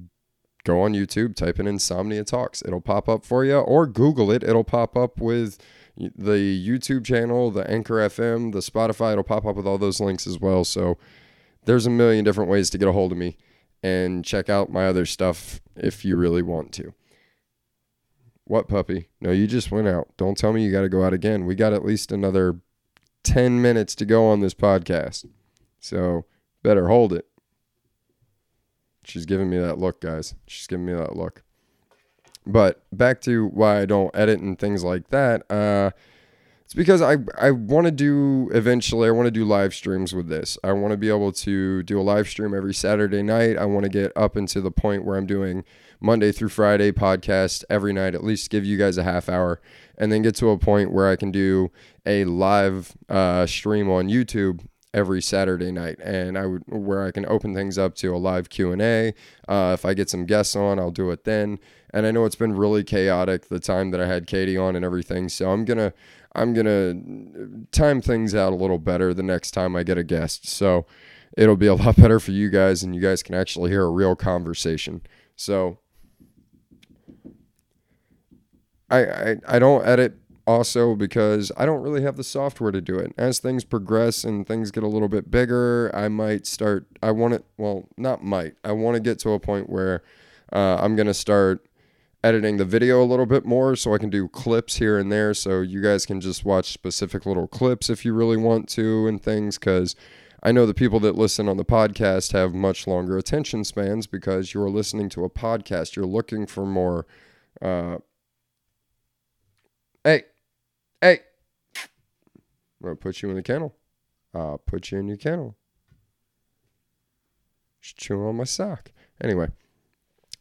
go 0.64 0.82
on 0.82 0.94
YouTube, 0.94 1.36
type 1.36 1.60
in 1.60 1.68
Insomnia 1.68 2.24
Talks. 2.24 2.62
It'll 2.66 2.82
pop 2.82 3.08
up 3.08 3.26
for 3.26 3.46
you, 3.46 3.58
or 3.58 3.88
Google 3.88 4.32
it. 4.32 4.44
It'll 4.44 4.64
pop 4.64 4.98
up 4.98 5.20
with 5.20 5.58
the 5.98 6.68
YouTube 6.68 7.06
channel, 7.06 7.52
the 7.52 7.70
Anchor 7.70 7.96
FM, 7.96 8.54
the 8.54 8.60
Spotify. 8.60 9.12
It'll 9.12 9.24
pop 9.24 9.46
up 9.46 9.56
with 9.56 9.68
all 9.68 9.78
those 9.78 10.00
links 10.00 10.26
as 10.26 10.40
well. 10.40 10.64
So 10.64 10.98
there's 11.66 11.86
a 11.86 11.90
million 11.92 12.24
different 12.24 12.50
ways 12.50 12.70
to 12.72 12.78
get 12.78 12.88
a 12.88 12.94
hold 12.94 13.12
of 13.12 13.18
me 13.18 13.38
and 13.84 14.24
check 14.26 14.50
out 14.50 14.72
my 14.72 14.88
other 14.88 15.06
stuff 15.06 15.62
if 15.76 16.04
you 16.06 16.16
really 16.16 16.42
want 16.42 16.72
to. 16.74 16.94
What 18.46 18.68
puppy? 18.68 19.10
No, 19.22 19.32
you 19.32 19.46
just 19.46 19.72
went 19.72 19.88
out. 19.88 20.10
Don't 20.18 20.38
tell 20.38 20.54
me 20.54 20.64
you 20.64 20.72
got 20.72 20.82
to 20.82 20.90
go 20.90 21.04
out 21.04 21.14
again. 21.14 21.46
We 21.46 21.56
got 21.56 21.74
at 21.74 21.86
least 21.86 22.12
another 22.12 22.60
10 23.24 23.62
minutes 23.62 23.94
to 23.96 24.06
go 24.06 24.28
on 24.28 24.40
this 24.40 24.54
podcast. 24.54 25.26
So 25.80 26.26
better 26.64 26.88
hold 26.88 27.14
it. 27.14 27.28
She's 29.10 29.26
giving 29.26 29.50
me 29.50 29.58
that 29.58 29.78
look, 29.78 30.02
guys. 30.02 30.36
She's 30.48 30.68
giving 30.68 30.86
me 30.86 30.94
that 30.94 31.16
look. 31.16 31.44
But 32.46 32.84
back 32.92 33.22
to 33.22 33.48
why 33.48 33.82
I 33.82 33.86
don't 33.86 34.16
edit 34.16 34.40
and 34.40 34.58
things 34.58 34.84
like 34.84 35.10
that. 35.10 35.50
Uh, 35.52 35.92
it's 36.70 36.76
because 36.76 37.02
I, 37.02 37.18
I 37.36 37.50
want 37.50 37.86
to 37.86 37.92
do 37.92 38.50
eventually, 38.54 39.08
I 39.08 39.12
want 39.12 39.26
to 39.26 39.32
do 39.32 39.44
live 39.44 39.74
streams 39.74 40.14
with 40.14 40.30
this. 40.30 40.56
I 40.64 40.72
want 40.74 40.92
to 40.92 40.98
be 40.98 41.10
able 41.10 41.32
to 41.32 41.82
do 41.82 42.00
a 42.00 42.04
live 42.04 42.30
stream 42.30 42.54
every 42.54 42.76
Saturday 42.76 43.24
night. 43.24 43.58
I 43.58 43.66
want 43.66 43.86
to 43.86 43.90
get 43.90 44.12
up 44.16 44.38
into 44.38 44.62
the 44.62 44.70
point 44.70 45.04
where 45.04 45.18
I'm 45.18 45.26
doing 45.26 45.64
Monday 46.00 46.32
through 46.32 46.50
Friday 46.50 46.92
podcast 46.92 47.64
every 47.72 47.92
night, 47.92 48.14
at 48.14 48.24
least 48.24 48.52
give 48.52 48.66
you 48.66 48.78
guys 48.78 49.00
a 49.00 49.04
half 49.04 49.30
hour, 49.30 49.60
and 49.98 50.12
then 50.12 50.22
get 50.22 50.36
to 50.36 50.52
a 50.52 50.60
point 50.60 50.94
where 50.94 51.10
I 51.10 51.16
can 51.16 51.32
do 51.32 51.72
a 52.06 52.24
live 52.26 52.96
uh, 53.10 53.48
stream 53.48 53.90
on 53.90 54.08
YouTube 54.08 54.68
every 54.94 55.22
Saturday 55.22 55.72
night, 55.72 56.00
and 56.00 56.38
I 56.38 56.46
would 56.46 56.64
where 56.68 57.04
I 57.04 57.12
can 57.12 57.26
open 57.26 57.54
things 57.54 57.78
up 57.78 57.96
to 57.96 58.16
a 58.16 58.18
live 58.18 58.50
Q 58.50 58.72
and 58.72 58.82
A. 58.82 59.14
Uh, 59.48 59.72
if 59.74 59.86
I 59.86 59.94
get 59.94 60.10
some 60.10 60.26
guests 60.26 60.56
on, 60.56 60.80
I'll 60.80 60.92
do 60.92 61.12
it 61.12 61.24
then. 61.24 61.60
And 61.92 62.06
I 62.06 62.12
know 62.12 62.26
it's 62.26 62.36
been 62.36 62.54
really 62.54 62.84
chaotic 62.84 63.50
the 63.50 63.60
time 63.60 63.92
that 63.92 64.02
I 64.02 64.08
had 64.08 64.28
Katie 64.28 64.58
on 64.58 64.76
and 64.76 64.86
everything, 64.86 65.30
so 65.30 65.52
I'm 65.52 65.66
gonna 65.66 65.94
I'm 66.36 66.54
gonna 66.54 66.96
time 67.72 68.02
things 68.02 68.36
out 68.36 68.54
a 68.54 68.56
little 68.56 68.80
better 68.80 69.14
the 69.14 69.24
next 69.24 69.52
time 69.52 69.76
I 69.76 69.84
get 69.84 69.98
a 69.98 70.04
guest. 70.04 70.48
So 70.48 70.86
it'll 71.38 71.56
be 71.56 71.68
a 71.68 71.76
lot 71.76 71.96
better 71.98 72.20
for 72.20 72.32
you 72.32 72.50
guys 72.50 72.84
and 72.84 72.96
you 72.96 73.02
guys 73.02 73.24
can 73.24 73.36
actually 73.36 73.72
hear 73.72 73.84
a 73.84 73.92
real 73.92 74.16
conversation. 74.16 75.02
So 75.36 75.80
I, 78.90 79.06
I, 79.06 79.36
I 79.48 79.60
don't 79.60 79.86
edit 79.86 80.16
also 80.48 80.96
because 80.96 81.52
I 81.58 81.66
don't 81.66 81.82
really 81.82 82.02
have 82.02 82.18
the 82.18 82.24
software 82.24 82.72
to 82.72 82.82
do 82.82 82.98
it. 82.98 83.14
As 83.18 83.40
things 83.40 83.64
progress 83.64 84.24
and 84.24 84.48
things 84.48 84.72
get 84.72 84.84
a 84.84 84.88
little 84.88 85.08
bit 85.08 85.30
bigger, 85.30 85.92
I 85.96 86.08
might 86.08 86.46
start. 86.46 86.88
I 87.02 87.12
want 87.12 87.34
it. 87.36 87.46
Well, 87.58 87.88
not 87.98 88.24
might. 88.24 88.56
I 88.64 88.72
want 88.72 88.96
to 88.96 89.02
get 89.02 89.20
to 89.20 89.32
a 89.32 89.40
point 89.40 89.70
where 89.70 90.04
uh, 90.52 90.78
I'm 90.82 90.96
gonna 90.96 91.14
start 91.14 91.66
editing 92.24 92.58
the 92.58 92.66
video 92.66 93.02
a 93.02 93.06
little 93.06 93.26
bit 93.26 93.46
more 93.46 93.76
so 93.76 93.94
I 93.94 93.98
can 93.98 94.10
do 94.10 94.28
clips 94.28 94.76
here 94.76 94.98
and 94.98 95.12
there 95.12 95.34
so 95.34 95.62
you 95.62 95.82
guys 95.82 96.06
can 96.06 96.20
just 96.20 96.44
watch 96.44 96.74
specific 96.74 97.26
little 97.26 97.48
clips 97.48 97.90
if 97.90 98.04
you 98.04 98.14
really 98.14 98.36
want 98.36 98.68
to 98.70 99.08
and 99.08 99.24
things 99.24 99.58
because 99.58 99.96
I 100.42 100.52
know 100.52 100.66
the 100.66 100.74
people 100.74 101.00
that 101.02 101.16
listen 101.16 101.50
on 101.50 101.58
the 101.58 101.66
podcast 101.66 102.32
have 102.32 102.54
much 102.54 102.88
longer 102.88 103.18
attention 103.18 103.64
spans 103.64 104.08
because 104.08 104.54
you're 104.54 104.70
listening 104.70 105.10
to 105.10 105.26
a 105.26 105.30
podcast. 105.30 105.96
You're 105.96 106.06
looking 106.06 106.46
for 106.46 106.66
more. 106.66 107.06
Uh, 107.62 107.98
hey, 110.10 110.24
hey, 111.02 111.20
I'm 111.76 112.84
going 112.84 112.96
to 112.96 113.02
put 113.02 113.22
you 113.22 113.30
in 113.30 113.36
the 113.36 113.44
kennel. 113.44 113.76
I'll 114.34 114.58
put 114.58 114.92
you 114.92 114.98
in 114.98 115.08
your 115.08 115.18
kennel. 115.18 115.56
She's 117.80 117.94
chewing 117.94 118.28
on 118.28 118.38
my 118.38 118.44
sock. 118.44 118.92
Anyway. 119.22 119.50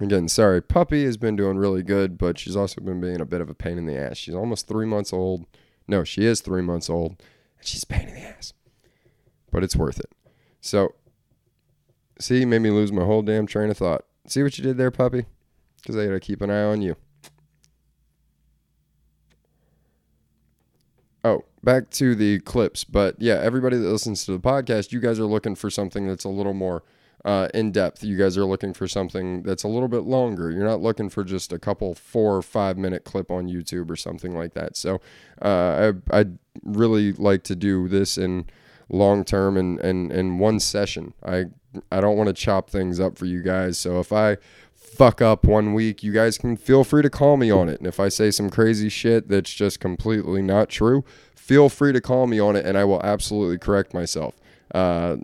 Again, 0.01 0.29
sorry. 0.29 0.63
Puppy 0.63 1.05
has 1.05 1.17
been 1.17 1.35
doing 1.35 1.59
really 1.59 1.83
good, 1.83 2.19
but 2.19 2.39
she's 2.39 2.55
also 2.55 2.81
been 2.81 3.01
being 3.01 3.21
a 3.21 3.27
bit 3.27 3.41
of 3.41 3.51
a 3.51 3.55
pain 3.55 3.79
in 3.79 3.87
the 3.87 3.97
ass. 3.97 4.17
She's 4.17 4.35
almost 4.35 4.69
three 4.69 4.87
months 4.87 5.13
old. 5.13 5.47
No, 5.89 6.05
she 6.05 6.25
is 6.25 6.41
three 6.41 6.63
months 6.63 6.89
old, 6.89 7.17
and 7.59 7.67
she's 7.67 7.83
a 7.83 7.87
pain 7.87 8.09
in 8.09 8.15
the 8.15 8.21
ass. 8.21 8.53
But 9.51 9.65
it's 9.65 9.75
worth 9.75 9.99
it. 9.99 10.13
So, 10.61 10.95
see, 12.21 12.45
made 12.45 12.61
me 12.61 12.71
lose 12.71 12.93
my 12.93 13.05
whole 13.05 13.23
damn 13.23 13.47
train 13.47 13.71
of 13.71 13.77
thought. 13.79 14.05
See 14.27 14.43
what 14.43 14.57
you 14.57 14.63
did 14.63 14.77
there, 14.77 14.93
puppy? 14.93 15.27
Because 15.77 15.97
I 15.97 16.07
got 16.07 16.13
to 16.13 16.21
keep 16.21 16.43
an 16.43 16.51
eye 16.51 16.63
on 16.63 16.81
you. 16.81 16.95
Oh, 21.25 21.45
back 21.69 21.91
to 21.91 22.15
the 22.15 22.41
clips. 22.41 22.83
But 22.83 23.17
yeah, 23.19 23.35
everybody 23.35 23.77
that 23.77 23.87
listens 23.87 24.25
to 24.25 24.33
the 24.33 24.41
podcast, 24.41 24.91
you 24.91 25.01
guys 25.01 25.21
are 25.21 25.27
looking 25.27 25.55
for 25.55 25.69
something 25.69 26.09
that's 26.09 26.25
a 26.25 26.31
little 26.31 26.55
more 26.55 26.83
uh, 27.27 27.49
in 27.53 27.73
depth. 27.73 28.03
You 28.03 28.17
guys 28.17 28.39
are 28.39 28.47
looking 28.47 28.73
for 28.73 28.89
something 28.89 29.43
that's 29.43 29.65
a 29.65 29.69
little 29.69 29.89
bit 29.89 30.05
longer. 30.05 30.51
You're 30.51 30.65
not 30.65 30.81
looking 30.81 31.11
for 31.11 31.25
just 31.25 31.53
a 31.53 31.59
couple 31.59 31.95
four 31.95 32.39
or 32.39 32.41
five 32.41 32.79
minute 32.79 33.05
clip 33.05 33.31
on 33.31 33.49
YouTube 33.49 33.91
or 33.91 33.97
something 33.97 34.35
like 34.35 34.55
that. 34.55 34.79
So 34.79 35.03
uh, 35.43 35.93
I 36.11 36.21
I 36.21 36.25
really 36.63 37.13
like 37.13 37.43
to 37.45 37.55
do 37.55 37.87
this 37.87 38.17
in 38.17 38.47
long 38.89 39.23
term 39.23 39.59
and 39.59 39.79
and 39.81 40.11
in 40.11 40.39
one 40.39 40.61
session. 40.61 41.13
I 41.23 41.47
I 41.93 42.01
don't 42.01 42.17
want 42.17 42.29
to 42.29 42.33
chop 42.33 42.71
things 42.71 42.99
up 42.99 43.19
for 43.19 43.27
you 43.27 43.43
guys. 43.43 43.79
So 43.79 44.01
if 44.01 44.11
I 44.11 44.39
fuck 44.75 45.21
up 45.21 45.45
one 45.45 45.75
week, 45.75 46.03
you 46.03 46.13
guys 46.13 46.39
can 46.39 46.57
feel 46.57 46.83
free 46.83 47.03
to 47.03 47.11
call 47.11 47.37
me 47.37 47.51
on 47.51 47.69
it. 47.69 47.79
And 47.79 47.87
if 47.87 48.01
I 48.01 48.09
say 48.09 48.31
some 48.31 48.49
crazy 48.49 48.89
shit 48.89 49.29
that's 49.29 49.53
just 49.53 49.81
completely 49.81 50.41
not 50.41 50.71
true, 50.71 51.05
feel 51.49 51.71
free 51.71 51.95
to 51.95 52.01
call 52.01 52.27
me 52.27 52.39
on 52.39 52.57
it 52.57 52.67
and 52.67 52.77
I 52.77 52.85
will 52.85 53.03
absolutely 53.03 53.57
correct 53.57 53.95
myself. 53.95 54.35
Uh, 54.75 55.17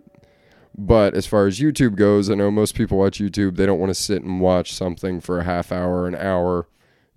but 0.75 1.13
as 1.13 1.27
far 1.27 1.45
as 1.45 1.59
YouTube 1.59 1.95
goes, 1.95 2.31
I 2.31 2.33
know 2.33 2.49
most 2.49 2.73
people 2.73 2.97
watch 2.97 3.19
YouTube, 3.19 3.55
they 3.55 3.67
don't 3.67 3.79
want 3.79 3.91
to 3.91 3.95
sit 3.95 4.23
and 4.23 4.41
watch 4.41 4.73
something 4.73 5.21
for 5.21 5.39
a 5.39 5.43
half 5.43 5.71
hour, 5.71 6.07
an 6.07 6.15
hour, 6.15 6.67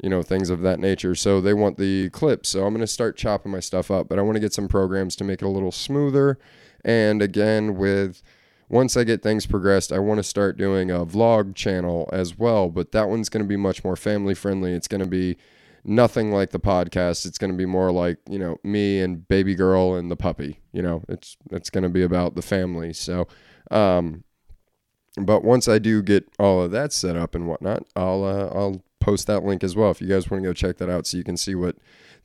you 0.03 0.11
know, 0.11 0.23
things 0.23 0.51
of 0.51 0.61
that 0.61 0.79
nature. 0.79 1.14
So 1.14 1.40
they 1.40 1.55
want 1.55 1.79
the 1.79 2.11
clips. 2.11 2.51
So 2.51 2.66
I'm 2.66 2.75
going 2.75 2.83
to 2.83 2.87
start 2.87 3.16
chopping 3.16 3.51
my 3.51 3.61
stuff 3.61 3.90
up, 3.90 4.11
but 4.11 4.18
I 4.18 4.23
want 4.23 4.37
to 4.37 4.40
get 4.40 4.53
some 4.53 4.68
programs 4.68 5.16
to 5.16 5.25
make 5.25 5.40
it 5.40 5.47
a 5.47 5.49
little 5.49 5.73
smoother. 5.73 6.38
And 6.85 7.23
again, 7.23 7.77
with 7.77 8.23
once 8.68 8.94
I 8.94 9.05
get 9.05 9.23
things 9.23 9.47
progressed, 9.47 9.90
I 9.90 10.01
want 10.01 10.18
to 10.18 10.23
start 10.23 10.59
doing 10.59 10.90
a 10.90 11.07
vlog 11.07 11.55
channel 11.55 12.11
as 12.12 12.38
well, 12.38 12.68
but 12.68 12.92
that 12.92 13.09
one's 13.09 13.31
going 13.31 13.42
to 13.42 13.49
be 13.49 13.57
much 13.57 13.83
more 13.83 13.97
family 13.97 14.35
friendly. 14.35 14.75
It's 14.75 14.87
going 14.87 15.03
to 15.03 15.09
be 15.09 15.38
nothing 15.88 16.31
like 16.31 16.51
the 16.51 16.61
podcast. 16.61 17.27
It's 17.27 17.38
going 17.38 17.51
to 17.51 17.57
be 17.57 17.66
more 17.66 17.90
like, 17.90 18.18
you 18.29 18.38
know, 18.38 18.59
me 18.62 19.01
and 19.01 19.27
baby 19.27 19.55
girl 19.55 19.94
and 19.94 20.11
the 20.11 20.16
puppy, 20.16 20.61
you 20.72 20.83
know, 20.83 21.03
it's 21.09 21.37
it's 21.51 21.70
going 21.70 21.85
to 21.85 21.90
be 21.90 22.03
about 22.03 22.35
the 22.35 22.42
family. 22.42 22.92
So 22.92 23.27
um, 23.70 24.24
but 25.16 25.42
once 25.42 25.66
I 25.66 25.79
do 25.79 26.03
get 26.03 26.29
all 26.38 26.62
of 26.62 26.70
that 26.72 26.92
set 26.92 27.16
up 27.16 27.35
and 27.35 27.46
whatnot, 27.46 27.85
I'll 27.96 28.24
uh, 28.24 28.48
I'll 28.55 28.85
post 29.01 29.27
that 29.27 29.44
link 29.44 29.64
as 29.64 29.74
well 29.74 29.90
if 29.90 30.01
you 30.01 30.09
guys 30.09 30.31
want 30.31 30.42
to 30.42 30.48
go 30.48 30.53
check 30.53 30.77
that 30.79 30.90
out 30.90 31.07
so 31.07 31.16
you 31.16 31.24
can 31.24 31.37
see 31.37 31.55
what 31.55 31.77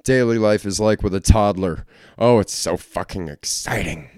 daily 0.04 0.38
life 0.38 0.65
is 0.65 0.80
like 0.80 1.02
with 1.02 1.15
a 1.15 1.19
toddler. 1.19 1.86
Oh, 2.17 2.39
it's 2.39 2.54
so 2.54 2.78
fucking 2.78 3.30
exciting. 3.30 4.10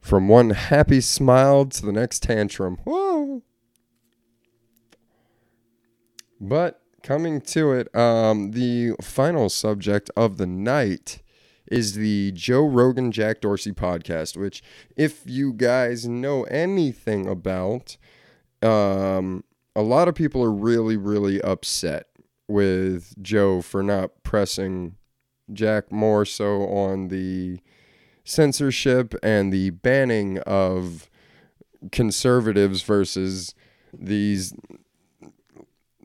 From 0.00 0.28
one 0.28 0.50
happy 0.50 1.00
smile 1.00 1.66
to 1.66 1.84
the 1.84 1.92
next 1.92 2.22
tantrum. 2.22 2.78
Whoa. 2.84 3.42
But 6.40 6.80
coming 7.08 7.40
to 7.40 7.72
it, 7.72 7.94
um, 7.96 8.50
the 8.50 8.92
final 9.00 9.48
subject 9.48 10.10
of 10.14 10.36
the 10.36 10.46
night 10.46 11.22
is 11.72 11.94
the 11.94 12.30
Joe 12.32 12.66
Rogan 12.66 13.12
Jack 13.12 13.40
Dorsey 13.40 13.72
podcast, 13.72 14.36
which, 14.36 14.62
if 14.94 15.22
you 15.24 15.54
guys 15.54 16.06
know 16.06 16.42
anything 16.44 17.26
about, 17.26 17.96
um, 18.60 19.42
a 19.74 19.80
lot 19.80 20.06
of 20.06 20.14
people 20.16 20.44
are 20.44 20.52
really, 20.52 20.98
really 20.98 21.40
upset 21.40 22.08
with 22.46 23.14
Joe 23.22 23.62
for 23.62 23.82
not 23.82 24.22
pressing 24.22 24.96
Jack 25.50 25.90
more 25.90 26.26
so 26.26 26.68
on 26.68 27.08
the 27.08 27.60
censorship 28.22 29.14
and 29.22 29.50
the 29.50 29.70
banning 29.70 30.40
of 30.40 31.08
conservatives 31.90 32.82
versus 32.82 33.54
these 33.94 34.52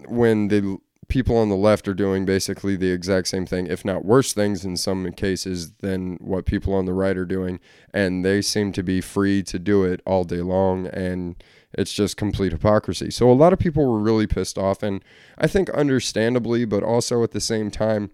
when 0.08 0.48
the 0.48 0.80
people 1.14 1.38
on 1.38 1.48
the 1.48 1.56
left 1.56 1.88
are 1.88 1.94
doing 1.94 2.26
basically 2.26 2.76
the 2.76 2.90
exact 2.90 3.28
same 3.28 3.46
thing, 3.46 3.68
if 3.68 3.86
not 3.86 4.04
worse 4.04 4.34
things 4.34 4.66
in 4.66 4.76
some 4.76 5.12
cases 5.12 5.74
than 5.74 6.16
what 6.16 6.44
people 6.44 6.74
on 6.74 6.86
the 6.86 6.94
right 6.94 7.16
are 7.16 7.24
doing. 7.24 7.60
And 7.94 8.26
they 8.26 8.42
seem 8.42 8.72
to 8.72 8.82
be 8.82 9.00
free 9.00 9.44
to 9.44 9.60
do 9.60 9.84
it 9.84 10.02
all 10.08 10.24
day 10.24 10.42
long. 10.42 10.88
And 10.88 11.36
it's 11.72 11.94
just 11.94 12.18
complete 12.18 12.52
hypocrisy. 12.52 13.12
So 13.12 13.30
a 13.30 13.34
lot 13.34 13.54
of 13.54 13.60
people 13.60 13.86
were 13.86 14.00
really 14.00 14.26
pissed 14.26 14.58
off. 14.58 14.82
And 14.82 15.06
I 15.38 15.46
think 15.46 15.70
understandably, 15.70 16.66
but 16.66 16.82
also 16.82 17.22
at 17.22 17.30
the 17.30 17.40
same 17.40 17.70
time, 17.70 18.10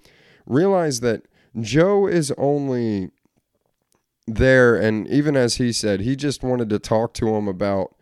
realize 0.45 0.99
that 0.99 1.25
Joe 1.57 2.05
is 2.05 2.33
only 2.37 3.11
there. 4.27 4.75
And 4.75 5.07
even 5.07 5.37
as 5.37 5.55
he 5.55 5.71
said, 5.71 6.01
he 6.01 6.17
just 6.17 6.43
wanted 6.43 6.69
to 6.71 6.79
talk 6.79 7.13
to 7.13 7.33
him 7.33 7.47
about 7.47 7.95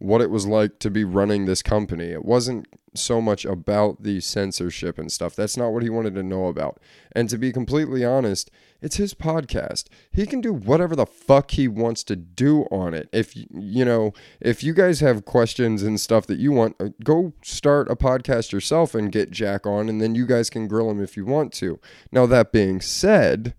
what 0.00 0.22
it 0.22 0.30
was 0.30 0.46
like 0.46 0.78
to 0.80 0.90
be 0.90 1.04
running 1.04 1.44
this 1.44 1.62
company. 1.62 2.06
It 2.06 2.24
wasn't 2.24 2.66
so 2.94 3.20
much 3.20 3.44
about 3.44 4.02
the 4.02 4.18
censorship 4.20 4.98
and 4.98 5.12
stuff. 5.12 5.36
That's 5.36 5.56
not 5.56 5.72
what 5.72 5.82
he 5.82 5.90
wanted 5.90 6.14
to 6.14 6.22
know 6.22 6.46
about. 6.46 6.80
And 7.12 7.28
to 7.28 7.38
be 7.38 7.52
completely 7.52 8.04
honest, 8.04 8.50
it's 8.80 8.96
his 8.96 9.12
podcast. 9.14 9.84
He 10.10 10.26
can 10.26 10.40
do 10.40 10.52
whatever 10.54 10.96
the 10.96 11.06
fuck 11.06 11.52
he 11.52 11.68
wants 11.68 12.02
to 12.04 12.16
do 12.16 12.62
on 12.70 12.94
it. 12.94 13.08
If 13.12 13.36
you 13.36 13.84
know, 13.84 14.12
if 14.40 14.64
you 14.64 14.72
guys 14.72 15.00
have 15.00 15.26
questions 15.26 15.82
and 15.82 16.00
stuff 16.00 16.26
that 16.26 16.38
you 16.38 16.50
want, 16.52 16.76
uh, 16.80 16.88
go 17.04 17.34
start 17.42 17.90
a 17.90 17.94
podcast 17.94 18.52
yourself 18.52 18.94
and 18.94 19.12
get 19.12 19.30
Jack 19.30 19.66
on 19.66 19.88
and 19.88 20.00
then 20.00 20.14
you 20.14 20.26
guys 20.26 20.48
can 20.48 20.66
grill 20.66 20.90
him 20.90 21.00
if 21.00 21.16
you 21.16 21.26
want 21.26 21.52
to. 21.54 21.78
Now 22.10 22.24
that 22.26 22.52
being 22.52 22.80
said, 22.80 23.54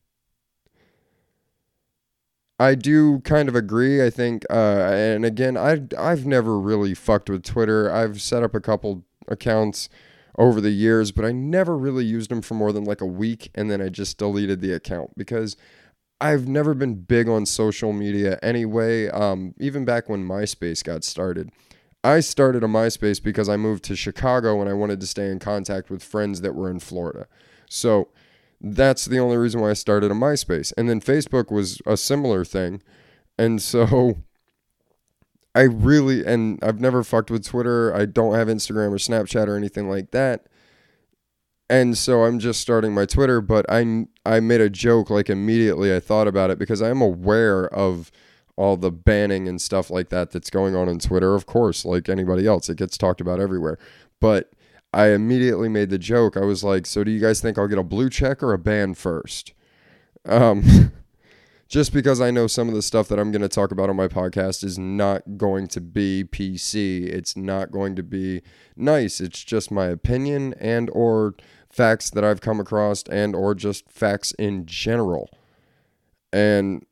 I 2.62 2.76
do 2.76 3.22
kind 3.22 3.50
of 3.50 3.56
agree. 3.56 4.06
I 4.06 4.12
think, 4.12 4.46
uh, 4.48 4.92
and 4.94 5.26
again, 5.26 5.58
I 5.58 5.82
I've 5.98 6.28
never 6.28 6.60
really 6.60 6.94
fucked 6.94 7.28
with 7.28 7.44
Twitter. 7.44 7.92
I've 7.92 8.22
set 8.22 8.44
up 8.44 8.54
a 8.54 8.60
couple 8.60 9.04
accounts 9.28 9.90
over 10.38 10.62
the 10.62 10.70
years, 10.70 11.12
but 11.12 11.26
I 11.26 11.32
never 11.32 11.76
really 11.76 12.06
used 12.06 12.30
them 12.30 12.44
for 12.44 12.54
more 12.54 12.72
than 12.72 12.84
like 12.84 13.02
a 13.02 13.06
week, 13.08 13.50
and 13.56 13.72
then 13.72 13.82
I 13.82 13.90
just 13.90 14.20
deleted 14.20 14.62
the 14.62 14.74
account 14.74 15.18
because 15.18 15.58
I've 16.22 16.48
never 16.48 16.76
been 16.76 17.02
big 17.02 17.28
on 17.28 17.48
social 17.48 17.94
media 17.94 18.38
anyway. 18.44 19.08
Um, 19.08 19.56
even 19.60 19.84
back 19.84 20.08
when 20.08 20.24
MySpace 20.24 20.84
got 20.84 21.04
started, 21.04 21.50
I 22.04 22.20
started 22.20 22.64
a 22.64 22.68
MySpace 22.68 23.22
because 23.24 23.50
I 23.50 23.58
moved 23.58 23.84
to 23.86 23.96
Chicago 23.96 24.62
and 24.62 24.70
I 24.70 24.74
wanted 24.74 25.00
to 25.00 25.08
stay 25.08 25.32
in 25.32 25.40
contact 25.40 25.90
with 25.90 26.04
friends 26.04 26.42
that 26.42 26.54
were 26.54 26.70
in 26.70 26.80
Florida. 26.80 27.26
So 27.68 28.10
that's 28.62 29.06
the 29.06 29.20
only 29.20 29.38
reason 29.38 29.60
why 29.60 29.72
I 29.72 29.74
started 29.74 30.12
a 30.12 30.14
MySpace. 30.14 30.72
And 30.78 30.88
then 30.88 31.02
Facebook 31.02 31.52
was 31.52 31.82
a 31.86 31.98
similar 31.98 32.46
thing. 32.46 32.82
And 33.38 33.62
so 33.62 34.18
I 35.56 35.62
really, 35.62 36.26
and 36.26 36.60
I've 36.64 36.80
never 36.80 37.04
fucked 37.04 37.32
with 37.32 37.46
Twitter. 37.46 37.94
I 37.94 38.06
don't 38.06 38.36
have 38.36 38.48
Instagram 38.48 38.92
or 38.92 38.98
Snapchat 38.98 39.48
or 39.48 39.58
anything 39.58 39.90
like 39.90 40.12
that. 40.12 40.48
And 41.70 41.98
so 41.98 42.26
I'm 42.26 42.38
just 42.38 42.62
starting 42.62 42.94
my 42.94 43.06
Twitter, 43.06 43.42
but 43.42 43.66
I, 43.70 44.06
I 44.26 44.42
made 44.42 44.62
a 44.62 44.70
joke 44.70 45.10
like 45.10 45.30
immediately. 45.30 45.96
I 45.96 46.00
thought 46.00 46.28
about 46.28 46.52
it 46.52 46.60
because 46.60 46.82
I'm 46.82 47.02
aware 47.02 47.66
of 47.74 48.12
all 48.58 48.78
the 48.78 48.92
banning 48.92 49.48
and 49.48 49.62
stuff 49.62 49.90
like 49.90 50.10
that 50.10 50.32
that's 50.32 50.50
going 50.50 50.76
on 50.76 50.90
on 50.90 51.00
Twitter. 51.00 51.34
Of 51.34 51.46
course, 51.46 51.86
like 51.86 52.10
anybody 52.10 52.46
else, 52.46 52.70
it 52.70 52.78
gets 52.78 52.98
talked 52.98 53.22
about 53.22 53.40
everywhere. 53.40 53.80
But 54.20 54.52
I 54.94 55.08
immediately 55.10 55.70
made 55.70 55.90
the 55.90 55.98
joke. 55.98 56.36
I 56.36 56.42
was 56.42 56.64
like, 56.64 56.86
"So 56.86 57.04
do 57.04 57.12
you 57.12 57.20
guys 57.20 57.42
think 57.42 57.58
I'll 57.58 57.68
get 57.68 57.78
a 57.78 57.84
blue 57.84 58.10
check 58.10 58.44
or 58.44 58.54
a 58.54 58.60
ban 58.60 58.94
first? 58.94 59.54
Um, 60.26 60.92
just 61.72 61.94
because 61.94 62.20
I 62.20 62.32
know 62.32 62.48
some 62.48 62.68
of 62.68 62.76
the 62.76 62.82
stuff 62.82 63.08
that 63.08 63.18
I'm 63.18 63.32
going 63.32 63.42
to 63.42 63.48
talk 63.50 63.72
about 63.72 63.90
on 63.90 63.96
my 63.96 64.10
podcast 64.10 64.64
is 64.64 64.78
not 64.78 65.38
going 65.38 65.68
to 65.68 65.80
be 65.80 66.26
PC. 66.26 67.06
It's 67.06 67.38
not 67.38 67.72
going 67.72 67.96
to 67.96 68.04
be 68.04 68.42
nice. 68.76 69.22
It's 69.22 69.42
just 69.44 69.72
my 69.72 69.86
opinion 69.86 70.54
and 70.60 70.90
or 70.92 71.36
facts 71.70 72.10
that 72.10 72.26
I've 72.26 72.42
come 72.42 72.60
across 72.60 73.04
and 73.04 73.34
or 73.34 73.56
just 73.56 73.90
facts 73.90 74.34
in 74.34 74.66
general. 74.66 75.30
And 76.34 76.86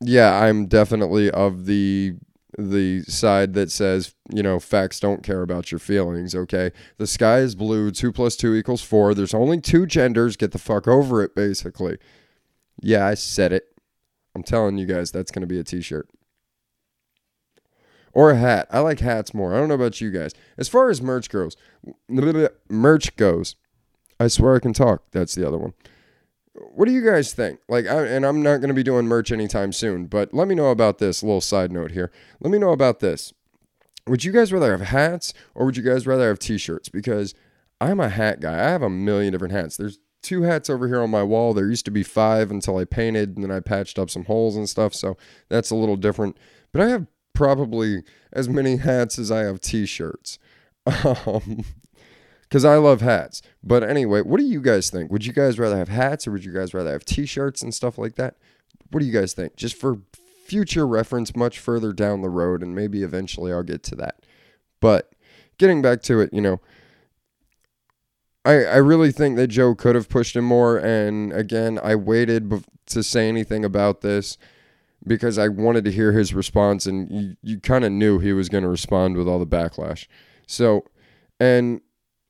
yeah, 0.00 0.42
I'm 0.42 0.66
definitely 0.66 1.30
of 1.30 1.66
the 1.66 2.14
the 2.56 3.02
side 3.02 3.54
that 3.54 3.70
says, 3.70 4.14
you 4.32 4.42
know, 4.42 4.58
facts 4.58 5.00
don't 5.00 5.22
care 5.22 5.42
about 5.42 5.70
your 5.70 5.78
feelings, 5.78 6.34
okay? 6.34 6.70
The 6.96 7.06
sky 7.06 7.38
is 7.40 7.54
blue, 7.54 7.90
two 7.90 8.12
plus 8.12 8.36
two 8.36 8.54
equals 8.54 8.82
four. 8.82 9.14
There's 9.14 9.34
only 9.34 9.60
two 9.60 9.86
genders. 9.86 10.36
Get 10.36 10.52
the 10.52 10.58
fuck 10.58 10.88
over 10.88 11.22
it, 11.22 11.34
basically. 11.34 11.98
Yeah, 12.80 13.06
I 13.06 13.14
said 13.14 13.52
it. 13.52 13.64
I'm 14.34 14.42
telling 14.42 14.78
you 14.78 14.86
guys, 14.86 15.10
that's 15.10 15.30
going 15.30 15.42
to 15.42 15.46
be 15.46 15.58
a 15.58 15.64
t 15.64 15.80
shirt. 15.82 16.08
Or 18.12 18.30
a 18.30 18.36
hat. 18.36 18.66
I 18.70 18.80
like 18.80 19.00
hats 19.00 19.34
more. 19.34 19.54
I 19.54 19.58
don't 19.58 19.68
know 19.68 19.74
about 19.74 20.00
you 20.00 20.10
guys. 20.10 20.32
As 20.56 20.68
far 20.68 20.88
as 20.88 21.02
merch 21.02 21.28
goes, 21.28 21.56
merch 22.08 23.16
goes, 23.16 23.56
I 24.18 24.28
swear 24.28 24.56
I 24.56 24.60
can 24.60 24.72
talk. 24.72 25.02
That's 25.12 25.34
the 25.34 25.46
other 25.46 25.58
one. 25.58 25.74
What 26.74 26.86
do 26.86 26.92
you 26.92 27.04
guys 27.04 27.32
think? 27.32 27.60
Like, 27.68 27.86
I, 27.86 28.06
and 28.06 28.24
I'm 28.24 28.42
not 28.42 28.58
going 28.58 28.68
to 28.68 28.74
be 28.74 28.82
doing 28.82 29.06
merch 29.06 29.32
anytime 29.32 29.72
soon, 29.72 30.06
but 30.06 30.32
let 30.34 30.48
me 30.48 30.54
know 30.54 30.70
about 30.70 30.98
this. 30.98 31.22
Little 31.22 31.40
side 31.40 31.72
note 31.72 31.92
here. 31.92 32.10
Let 32.40 32.50
me 32.50 32.58
know 32.58 32.72
about 32.72 33.00
this. 33.00 33.32
Would 34.06 34.24
you 34.24 34.32
guys 34.32 34.52
rather 34.52 34.70
have 34.70 34.88
hats 34.88 35.34
or 35.54 35.66
would 35.66 35.76
you 35.76 35.82
guys 35.82 36.06
rather 36.06 36.28
have 36.28 36.38
t 36.38 36.58
shirts? 36.58 36.88
Because 36.88 37.34
I'm 37.80 38.00
a 38.00 38.08
hat 38.08 38.40
guy. 38.40 38.54
I 38.54 38.70
have 38.70 38.82
a 38.82 38.90
million 38.90 39.32
different 39.32 39.52
hats. 39.52 39.76
There's 39.76 39.98
two 40.22 40.42
hats 40.42 40.68
over 40.68 40.88
here 40.88 41.02
on 41.02 41.10
my 41.10 41.22
wall. 41.22 41.54
There 41.54 41.68
used 41.68 41.84
to 41.84 41.90
be 41.90 42.02
five 42.02 42.50
until 42.50 42.78
I 42.78 42.84
painted 42.84 43.36
and 43.36 43.44
then 43.44 43.50
I 43.50 43.60
patched 43.60 43.98
up 43.98 44.10
some 44.10 44.24
holes 44.24 44.56
and 44.56 44.68
stuff. 44.68 44.94
So 44.94 45.16
that's 45.48 45.70
a 45.70 45.76
little 45.76 45.96
different. 45.96 46.38
But 46.72 46.82
I 46.82 46.88
have 46.88 47.06
probably 47.34 48.02
as 48.32 48.48
many 48.48 48.76
hats 48.78 49.18
as 49.18 49.30
I 49.30 49.40
have 49.40 49.60
t 49.60 49.86
shirts. 49.86 50.38
Um, 51.04 51.64
because 52.48 52.64
I 52.64 52.76
love 52.76 53.00
hats. 53.00 53.42
But 53.62 53.82
anyway, 53.82 54.22
what 54.22 54.38
do 54.38 54.46
you 54.46 54.60
guys 54.60 54.90
think? 54.90 55.10
Would 55.12 55.26
you 55.26 55.32
guys 55.32 55.58
rather 55.58 55.76
have 55.76 55.88
hats 55.88 56.26
or 56.26 56.32
would 56.32 56.44
you 56.44 56.52
guys 56.52 56.72
rather 56.72 56.92
have 56.92 57.04
t 57.04 57.26
shirts 57.26 57.62
and 57.62 57.74
stuff 57.74 57.98
like 57.98 58.14
that? 58.16 58.36
What 58.90 59.00
do 59.00 59.06
you 59.06 59.12
guys 59.12 59.34
think? 59.34 59.56
Just 59.56 59.76
for 59.76 59.98
future 60.12 60.86
reference, 60.86 61.36
much 61.36 61.58
further 61.58 61.92
down 61.92 62.22
the 62.22 62.30
road, 62.30 62.62
and 62.62 62.74
maybe 62.74 63.02
eventually 63.02 63.52
I'll 63.52 63.62
get 63.62 63.82
to 63.84 63.96
that. 63.96 64.24
But 64.80 65.12
getting 65.58 65.82
back 65.82 66.02
to 66.02 66.20
it, 66.20 66.32
you 66.32 66.40
know, 66.40 66.60
I, 68.44 68.64
I 68.64 68.76
really 68.76 69.12
think 69.12 69.36
that 69.36 69.48
Joe 69.48 69.74
could 69.74 69.94
have 69.94 70.08
pushed 70.08 70.34
him 70.34 70.44
more. 70.44 70.78
And 70.78 71.32
again, 71.32 71.78
I 71.82 71.96
waited 71.96 72.64
to 72.86 73.02
say 73.02 73.28
anything 73.28 73.64
about 73.64 74.00
this 74.00 74.38
because 75.06 75.36
I 75.36 75.48
wanted 75.48 75.84
to 75.84 75.92
hear 75.92 76.12
his 76.12 76.32
response, 76.32 76.86
and 76.86 77.10
you, 77.10 77.36
you 77.42 77.60
kind 77.60 77.84
of 77.84 77.92
knew 77.92 78.18
he 78.18 78.32
was 78.32 78.48
going 78.48 78.64
to 78.64 78.70
respond 78.70 79.16
with 79.16 79.28
all 79.28 79.38
the 79.38 79.46
backlash. 79.46 80.06
So, 80.46 80.84
and 81.38 81.82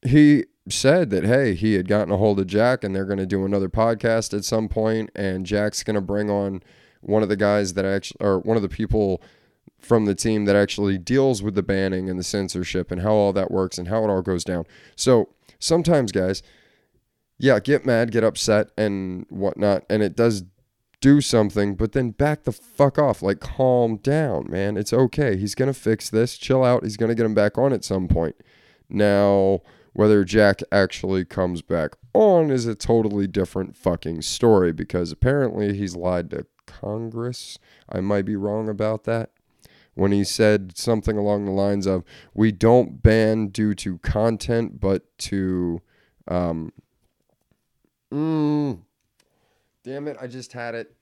he 0.03 0.45
said 0.69 1.11
that 1.11 1.25
hey 1.25 1.55
he 1.55 1.75
had 1.75 1.89
gotten 1.89 2.13
a 2.13 2.17
hold 2.17 2.39
of 2.39 2.47
jack 2.47 2.85
and 2.85 2.95
they're 2.95 3.05
going 3.05 3.19
to 3.19 3.27
do 3.27 3.45
another 3.45 3.69
podcast 3.69 4.37
at 4.37 4.45
some 4.45 4.69
point 4.69 5.11
and 5.15 5.47
jack's 5.47 5.83
going 5.83 5.95
to 5.95 6.01
bring 6.01 6.31
on 6.31 6.63
one 7.01 7.23
of 7.23 7.29
the 7.29 7.37
guys 7.37 7.75
that 7.75 7.85
actually 7.85 8.19
or 8.21 8.39
one 8.41 8.57
of 8.57 8.63
the 8.63 8.69
people 8.69 9.23
from 9.79 10.05
the 10.05 10.15
team 10.15 10.45
that 10.45 10.57
actually 10.57 10.99
deals 10.99 11.43
with 11.43 11.55
the 11.55 11.63
banning 11.63 12.11
and 12.11 12.19
the 12.19 12.25
censorship 12.25 12.91
and 12.91 13.03
how 13.03 13.13
all 13.13 13.33
that 13.33 13.51
works 13.51 13.79
and 13.79 13.89
how 13.89 14.03
it 14.03 14.11
all 14.11 14.23
goes 14.23 14.45
down. 14.45 14.65
So 14.97 15.31
sometimes 15.59 16.13
guys 16.13 16.43
yeah 17.39 17.59
get 17.61 17.87
mad 17.87 18.11
get 18.11 18.25
upset 18.25 18.71
and 18.77 19.27
whatnot 19.29 19.85
and 19.89 20.03
it 20.03 20.17
does 20.17 20.45
do 21.01 21.21
something 21.21 21.77
but 21.77 21.93
then 21.93 22.11
back 22.11 22.43
the 22.43 22.53
fuck 22.53 22.99
off. 22.99 23.23
Like 23.23 23.41
calm 23.41 23.97
down 23.97 24.51
man. 24.51 24.77
It's 24.77 24.93
okay. 24.93 25.37
He's 25.37 25.55
going 25.55 25.73
to 25.73 25.79
fix 25.79 26.11
this. 26.11 26.37
Chill 26.37 26.65
out. 26.65 26.83
He's 26.83 26.97
going 26.97 27.09
to 27.09 27.15
get 27.15 27.27
him 27.27 27.35
back 27.35 27.57
on 27.57 27.73
at 27.73 27.85
some 27.85 28.09
point. 28.09 28.37
Now 28.91 29.63
whether 29.99 30.23
Jack 30.23 30.61
actually 30.71 31.25
comes 31.25 31.61
back 31.61 31.97
on 32.15 32.53
is 32.53 32.67
a 32.67 32.77
totally 32.77 33.27
different 33.27 33.77
fucking 33.77 34.23
story 34.23 34.73
because 34.73 35.11
apparently 35.11 35.77
he's 35.77 35.97
lied 35.97 36.31
to 36.31 36.47
Congress. 36.67 37.59
I 37.89 37.99
might 37.99 38.25
be 38.25 38.37
wrong 38.37 38.69
about 38.69 39.03
that. 39.05 39.31
When 39.95 40.13
he 40.13 40.23
said 40.23 40.79
something 40.79 41.19
along 41.19 41.47
the 41.47 41.51
lines 41.51 41.85
of, 41.85 42.05
we 42.33 42.53
don't 42.53 43.03
ban 43.03 43.49
due 43.49 43.75
to 43.75 43.99
content, 43.99 44.79
but 44.79 45.03
to. 45.19 45.83
Um, 46.29 46.73
mm, 48.15 48.79
damn 49.83 50.07
it, 50.07 50.17
I 50.21 50.29
just 50.29 50.53
had 50.53 50.77
it. 50.77 50.95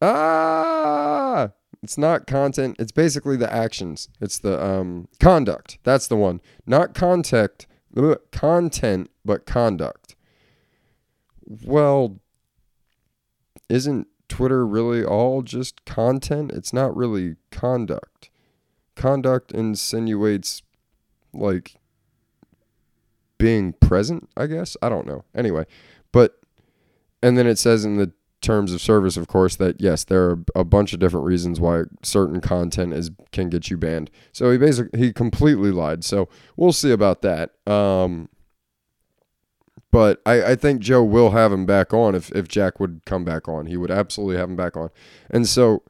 Ah! 0.00 1.50
It's 1.82 1.98
not 1.98 2.26
content. 2.26 2.76
It's 2.78 2.92
basically 2.92 3.36
the 3.36 3.52
actions. 3.52 4.08
It's 4.20 4.38
the 4.38 4.62
um, 4.62 5.08
conduct. 5.20 5.78
That's 5.84 6.08
the 6.08 6.16
one. 6.16 6.40
Not 6.66 6.94
contact, 6.94 7.66
content, 8.32 9.10
but 9.24 9.46
conduct. 9.46 10.16
Well, 11.64 12.18
isn't 13.68 14.08
Twitter 14.28 14.66
really 14.66 15.04
all 15.04 15.42
just 15.42 15.84
content? 15.84 16.52
It's 16.52 16.72
not 16.72 16.96
really 16.96 17.36
conduct. 17.50 18.30
Conduct 18.96 19.52
insinuates 19.52 20.62
like 21.32 21.76
being 23.38 23.72
present, 23.74 24.28
I 24.36 24.46
guess. 24.46 24.76
I 24.82 24.88
don't 24.88 25.06
know. 25.06 25.24
Anyway, 25.34 25.64
but 26.12 26.40
and 27.22 27.38
then 27.38 27.46
it 27.46 27.58
says 27.58 27.84
in 27.84 27.96
the 27.96 28.12
terms 28.40 28.72
of 28.72 28.80
service, 28.80 29.16
of 29.16 29.26
course, 29.26 29.56
that 29.56 29.80
yes, 29.80 30.04
there 30.04 30.24
are 30.30 30.44
a 30.54 30.64
bunch 30.64 30.92
of 30.92 31.00
different 31.00 31.26
reasons 31.26 31.60
why 31.60 31.82
certain 32.02 32.40
content 32.40 32.92
is 32.92 33.10
can 33.32 33.48
get 33.48 33.70
you 33.70 33.76
banned. 33.76 34.10
So 34.32 34.50
he 34.50 34.58
basically 34.58 34.98
he 34.98 35.12
completely 35.12 35.70
lied. 35.70 36.04
So 36.04 36.28
we'll 36.56 36.72
see 36.72 36.90
about 36.90 37.22
that. 37.22 37.50
Um, 37.66 38.28
but 39.90 40.20
I, 40.26 40.42
I 40.52 40.54
think 40.54 40.80
Joe 40.80 41.02
will 41.02 41.30
have 41.30 41.52
him 41.52 41.64
back 41.64 41.94
on 41.94 42.14
if, 42.14 42.30
if 42.32 42.46
Jack 42.46 42.78
would 42.78 43.00
come 43.06 43.24
back 43.24 43.48
on. 43.48 43.66
He 43.66 43.76
would 43.76 43.90
absolutely 43.90 44.36
have 44.36 44.50
him 44.50 44.56
back 44.56 44.76
on. 44.76 44.90
And 45.30 45.48
so 45.48 45.82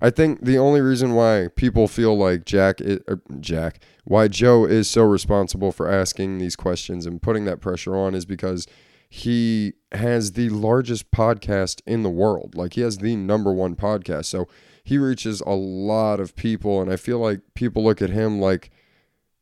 I 0.00 0.10
think 0.10 0.44
the 0.44 0.58
only 0.58 0.80
reason 0.80 1.14
why 1.14 1.48
people 1.56 1.88
feel 1.88 2.16
like 2.16 2.44
Jack 2.44 2.80
is, 2.80 3.00
Jack 3.40 3.80
why 4.04 4.28
Joe 4.28 4.64
is 4.64 4.88
so 4.88 5.04
responsible 5.04 5.72
for 5.72 5.88
asking 5.88 6.38
these 6.38 6.56
questions 6.56 7.06
and 7.06 7.22
putting 7.22 7.44
that 7.44 7.60
pressure 7.60 7.96
on 7.96 8.14
is 8.14 8.24
because 8.24 8.66
he 9.14 9.74
has 9.92 10.32
the 10.32 10.48
largest 10.48 11.10
podcast 11.10 11.82
in 11.86 12.02
the 12.02 12.08
world. 12.08 12.54
Like 12.54 12.72
he 12.72 12.80
has 12.80 12.96
the 12.96 13.14
number 13.14 13.52
one 13.52 13.76
podcast. 13.76 14.24
So 14.24 14.48
he 14.84 14.96
reaches 14.96 15.42
a 15.42 15.50
lot 15.50 16.18
of 16.18 16.34
people. 16.34 16.80
And 16.80 16.90
I 16.90 16.96
feel 16.96 17.18
like 17.18 17.42
people 17.52 17.84
look 17.84 18.00
at 18.00 18.08
him 18.08 18.40
like 18.40 18.70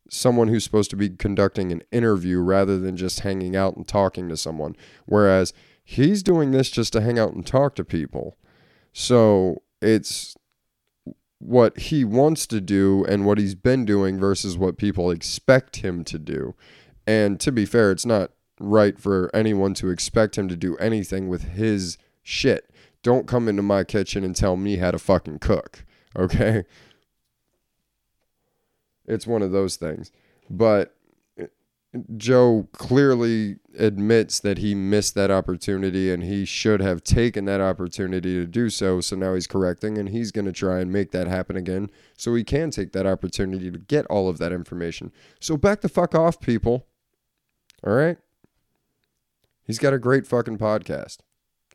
someone 0.09 0.49
who's 0.49 0.65
supposed 0.65 0.89
to 0.89 0.97
be 0.97 1.09
conducting 1.11 1.71
an 1.71 1.83
interview 1.89 2.41
rather 2.41 2.77
than 2.77 2.97
just 2.97 3.21
hanging 3.21 3.55
out 3.55 3.77
and 3.77 3.87
talking 3.87 4.27
to 4.27 4.35
someone. 4.35 4.75
Whereas 5.05 5.53
he's 5.85 6.21
doing 6.21 6.51
this 6.51 6.69
just 6.69 6.91
to 6.91 6.99
hang 6.99 7.17
out 7.17 7.31
and 7.31 7.47
talk 7.47 7.75
to 7.75 7.85
people. 7.85 8.37
So 8.91 9.61
it's 9.81 10.35
what 11.39 11.79
he 11.79 12.03
wants 12.03 12.45
to 12.47 12.59
do 12.59 13.05
and 13.07 13.25
what 13.25 13.37
he's 13.37 13.55
been 13.55 13.85
doing 13.85 14.19
versus 14.19 14.57
what 14.57 14.77
people 14.77 15.11
expect 15.11 15.77
him 15.77 16.03
to 16.03 16.19
do. 16.19 16.55
And 17.07 17.39
to 17.39 17.53
be 17.53 17.65
fair, 17.65 17.89
it's 17.91 18.05
not 18.05 18.31
right 18.61 18.99
for 18.99 19.29
anyone 19.33 19.73
to 19.75 19.89
expect 19.89 20.37
him 20.37 20.47
to 20.47 20.55
do 20.55 20.77
anything 20.77 21.27
with 21.27 21.49
his 21.49 21.97
shit. 22.21 22.69
Don't 23.03 23.27
come 23.27 23.47
into 23.47 23.61
my 23.63 23.83
kitchen 23.83 24.23
and 24.23 24.35
tell 24.35 24.55
me 24.55 24.77
how 24.77 24.91
to 24.91 24.99
fucking 24.99 25.39
cook. 25.39 25.85
Okay? 26.13 26.65
It's 29.05 29.25
one 29.25 29.41
of 29.41 29.53
those 29.53 29.77
things. 29.77 30.11
But 30.49 30.93
uh, 31.41 31.45
Joe 32.17 32.67
clearly 32.73 33.59
admits 33.79 34.41
that 34.41 34.57
he 34.57 34.75
missed 34.75 35.15
that 35.15 35.31
opportunity 35.31 36.11
and 36.11 36.21
he 36.21 36.43
should 36.43 36.81
have 36.81 37.01
taken 37.01 37.45
that 37.45 37.61
opportunity 37.61 38.33
to 38.33 38.45
do 38.45 38.69
so. 38.69 38.99
So 38.99 39.15
now 39.15 39.35
he's 39.35 39.47
correcting 39.47 39.97
and 39.97 40.09
he's 40.09 40.33
going 40.33 40.43
to 40.45 40.51
try 40.51 40.81
and 40.81 40.91
make 40.91 41.11
that 41.11 41.27
happen 41.27 41.55
again 41.55 41.89
so 42.17 42.35
he 42.35 42.43
can 42.43 42.71
take 42.71 42.91
that 42.91 43.05
opportunity 43.05 43.71
to 43.71 43.79
get 43.79 44.05
all 44.07 44.27
of 44.27 44.37
that 44.39 44.51
information. 44.51 45.13
So 45.39 45.55
back 45.55 45.79
the 45.79 45.87
fuck 45.87 46.13
off, 46.13 46.41
people. 46.41 46.87
All 47.85 47.93
right? 47.93 48.17
He's 49.71 49.79
got 49.79 49.93
a 49.93 49.99
great 49.99 50.27
fucking 50.27 50.57
podcast. 50.57 51.19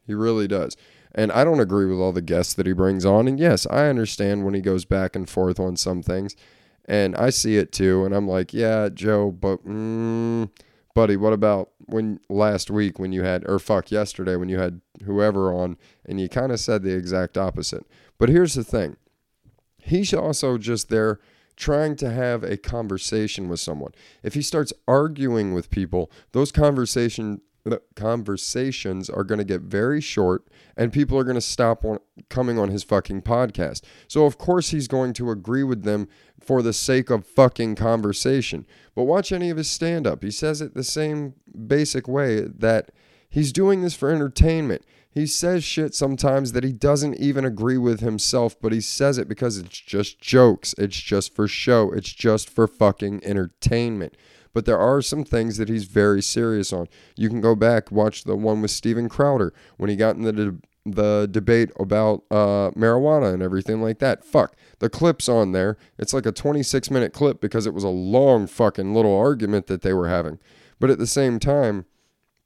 He 0.06 0.12
really 0.12 0.46
does. 0.46 0.76
And 1.14 1.32
I 1.32 1.44
don't 1.44 1.60
agree 1.60 1.86
with 1.86 1.98
all 1.98 2.12
the 2.12 2.20
guests 2.20 2.52
that 2.52 2.66
he 2.66 2.74
brings 2.74 3.06
on. 3.06 3.26
And 3.26 3.40
yes, 3.40 3.66
I 3.70 3.86
understand 3.86 4.44
when 4.44 4.52
he 4.52 4.60
goes 4.60 4.84
back 4.84 5.16
and 5.16 5.26
forth 5.26 5.58
on 5.58 5.76
some 5.76 6.02
things. 6.02 6.36
And 6.84 7.16
I 7.16 7.30
see 7.30 7.56
it 7.56 7.72
too. 7.72 8.04
And 8.04 8.14
I'm 8.14 8.28
like, 8.28 8.52
yeah, 8.52 8.90
Joe, 8.92 9.30
but, 9.30 9.66
mm, 9.66 10.50
buddy, 10.94 11.16
what 11.16 11.32
about 11.32 11.70
when 11.86 12.20
last 12.28 12.70
week 12.70 12.98
when 12.98 13.12
you 13.12 13.22
had, 13.22 13.48
or 13.48 13.58
fuck, 13.58 13.90
yesterday 13.90 14.36
when 14.36 14.50
you 14.50 14.58
had 14.58 14.82
whoever 15.06 15.50
on 15.54 15.78
and 16.04 16.20
you 16.20 16.28
kind 16.28 16.52
of 16.52 16.60
said 16.60 16.82
the 16.82 16.94
exact 16.94 17.38
opposite. 17.38 17.86
But 18.18 18.28
here's 18.28 18.52
the 18.52 18.62
thing 18.62 18.98
he's 19.78 20.12
also 20.12 20.58
just 20.58 20.90
there 20.90 21.18
trying 21.56 21.96
to 21.96 22.10
have 22.10 22.42
a 22.42 22.58
conversation 22.58 23.48
with 23.48 23.58
someone. 23.58 23.92
If 24.22 24.34
he 24.34 24.42
starts 24.42 24.74
arguing 24.86 25.54
with 25.54 25.70
people, 25.70 26.10
those 26.32 26.52
conversation 26.52 27.40
conversations 27.94 29.08
are 29.10 29.24
going 29.24 29.38
to 29.38 29.44
get 29.44 29.62
very 29.62 30.00
short 30.00 30.46
and 30.76 30.92
people 30.92 31.18
are 31.18 31.24
going 31.24 31.36
to 31.36 31.40
stop 31.40 31.84
on 31.84 31.98
coming 32.28 32.58
on 32.58 32.70
his 32.70 32.82
fucking 32.82 33.22
podcast. 33.22 33.82
So 34.08 34.24
of 34.24 34.38
course 34.38 34.70
he's 34.70 34.88
going 34.88 35.12
to 35.14 35.30
agree 35.30 35.62
with 35.62 35.82
them 35.82 36.08
for 36.40 36.62
the 36.62 36.72
sake 36.72 37.10
of 37.10 37.26
fucking 37.26 37.74
conversation. 37.76 38.66
But 38.94 39.04
watch 39.04 39.32
any 39.32 39.50
of 39.50 39.56
his 39.56 39.70
stand 39.70 40.06
up. 40.06 40.22
He 40.22 40.30
says 40.30 40.60
it 40.60 40.74
the 40.74 40.84
same 40.84 41.34
basic 41.66 42.06
way 42.06 42.40
that 42.42 42.90
he's 43.28 43.52
doing 43.52 43.82
this 43.82 43.94
for 43.94 44.10
entertainment. 44.10 44.84
He 45.10 45.26
says 45.26 45.64
shit 45.64 45.94
sometimes 45.94 46.52
that 46.52 46.62
he 46.62 46.72
doesn't 46.72 47.16
even 47.16 47.46
agree 47.46 47.78
with 47.78 48.00
himself, 48.00 48.54
but 48.60 48.72
he 48.72 48.82
says 48.82 49.16
it 49.16 49.28
because 49.28 49.56
it's 49.56 49.80
just 49.80 50.20
jokes. 50.20 50.74
It's 50.76 51.00
just 51.00 51.34
for 51.34 51.48
show. 51.48 51.90
It's 51.90 52.12
just 52.12 52.50
for 52.50 52.66
fucking 52.66 53.24
entertainment 53.24 54.14
but 54.56 54.64
there 54.64 54.78
are 54.78 55.02
some 55.02 55.22
things 55.22 55.58
that 55.58 55.68
he's 55.68 55.84
very 55.84 56.22
serious 56.22 56.72
on. 56.72 56.88
You 57.14 57.28
can 57.28 57.42
go 57.42 57.54
back 57.54 57.92
watch 57.92 58.24
the 58.24 58.34
one 58.34 58.62
with 58.62 58.70
Steven 58.70 59.06
Crowder 59.06 59.52
when 59.76 59.90
he 59.90 59.96
got 59.96 60.16
in 60.16 60.22
the 60.22 60.32
de- 60.32 60.56
the 60.86 61.28
debate 61.30 61.70
about 61.78 62.22
uh, 62.30 62.70
marijuana 62.70 63.34
and 63.34 63.42
everything 63.42 63.82
like 63.82 63.98
that. 63.98 64.24
Fuck 64.24 64.56
the 64.78 64.88
clips 64.88 65.28
on 65.28 65.52
there. 65.52 65.76
It's 65.98 66.14
like 66.14 66.24
a 66.24 66.32
26 66.32 66.90
minute 66.90 67.12
clip 67.12 67.38
because 67.38 67.66
it 67.66 67.74
was 67.74 67.84
a 67.84 67.90
long 67.90 68.46
fucking 68.46 68.94
little 68.94 69.14
argument 69.14 69.66
that 69.66 69.82
they 69.82 69.92
were 69.92 70.08
having. 70.08 70.38
But 70.80 70.88
at 70.88 70.96
the 70.96 71.06
same 71.06 71.38
time, 71.38 71.84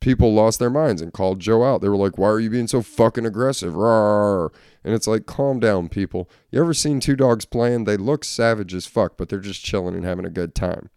people 0.00 0.34
lost 0.34 0.58
their 0.58 0.68
minds 0.68 1.00
and 1.00 1.12
called 1.12 1.38
Joe 1.38 1.62
out. 1.62 1.80
They 1.80 1.88
were 1.88 1.96
like, 1.96 2.18
"Why 2.18 2.30
are 2.30 2.40
you 2.40 2.50
being 2.50 2.66
so 2.66 2.82
fucking 2.82 3.24
aggressive?" 3.24 3.74
Rawr. 3.74 4.50
And 4.82 4.94
it's 4.94 5.06
like, 5.06 5.26
calm 5.26 5.60
down, 5.60 5.88
people. 5.88 6.28
You 6.50 6.60
ever 6.60 6.74
seen 6.74 6.98
two 6.98 7.14
dogs 7.14 7.44
playing? 7.44 7.84
They 7.84 7.96
look 7.96 8.24
savage 8.24 8.74
as 8.74 8.86
fuck, 8.86 9.16
but 9.16 9.28
they're 9.28 9.38
just 9.38 9.62
chilling 9.62 9.94
and 9.94 10.04
having 10.04 10.24
a 10.24 10.30
good 10.30 10.56
time. 10.56 10.90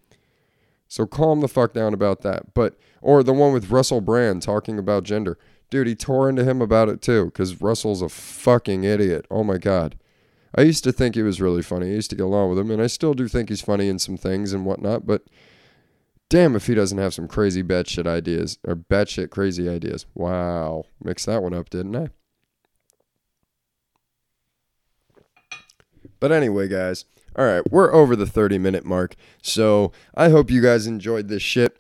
So 0.94 1.08
calm 1.08 1.42
the 1.42 1.48
fuck 1.48 1.74
down 1.74 1.92
about 1.96 2.22
that. 2.22 2.54
But 2.54 2.78
or 3.02 3.24
the 3.24 3.34
one 3.34 3.52
with 3.52 3.72
Russell 3.72 4.00
Brand 4.00 4.44
talking 4.44 4.78
about 4.78 5.04
gender. 5.04 5.40
Dude, 5.72 5.88
he 5.88 5.96
tore 5.96 6.30
into 6.30 6.44
him 6.44 6.62
about 6.62 6.88
it 6.88 7.02
too 7.02 7.32
cuz 7.32 7.60
Russell's 7.60 8.04
a 8.04 8.10
fucking 8.10 8.84
idiot. 8.84 9.26
Oh 9.32 9.44
my 9.44 9.58
god. 9.58 9.98
I 10.54 10.62
used 10.62 10.84
to 10.84 10.92
think 10.92 11.16
he 11.16 11.24
was 11.24 11.42
really 11.42 11.64
funny. 11.64 11.88
I 11.88 11.96
used 11.96 12.12
to 12.12 12.16
get 12.16 12.28
along 12.28 12.52
with 12.52 12.60
him 12.60 12.70
and 12.70 12.80
I 12.80 12.86
still 12.86 13.16
do 13.16 13.28
think 13.28 13.50
he's 13.50 13.64
funny 13.64 13.88
in 13.88 13.98
some 13.98 14.18
things 14.18 14.54
and 14.54 14.68
whatnot, 14.68 15.08
but 15.08 15.24
damn 16.30 16.56
if 16.56 16.68
he 16.68 16.76
doesn't 16.76 17.00
have 17.00 17.16
some 17.16 17.28
crazy 17.28 17.64
batshit 17.64 18.06
ideas 18.06 18.60
or 18.64 18.76
batshit 18.76 19.32
crazy 19.32 19.68
ideas. 19.68 20.06
Wow. 20.14 20.84
Mixed 21.04 21.26
that 21.26 21.42
one 21.42 21.56
up, 21.56 21.72
didn't 21.72 21.96
I? 21.96 22.10
But 26.20 26.32
anyway, 26.32 26.68
guys, 26.68 27.06
all 27.38 27.46
right, 27.46 27.72
we're 27.72 27.94
over 27.94 28.16
the 28.16 28.26
30 28.26 28.58
minute 28.58 28.86
mark. 28.86 29.16
So 29.42 29.92
I 30.16 30.30
hope 30.30 30.52
you 30.52 30.62
guys 30.62 30.88
enjoyed 30.88 31.28
this 31.28 31.42
shit. 31.42 31.78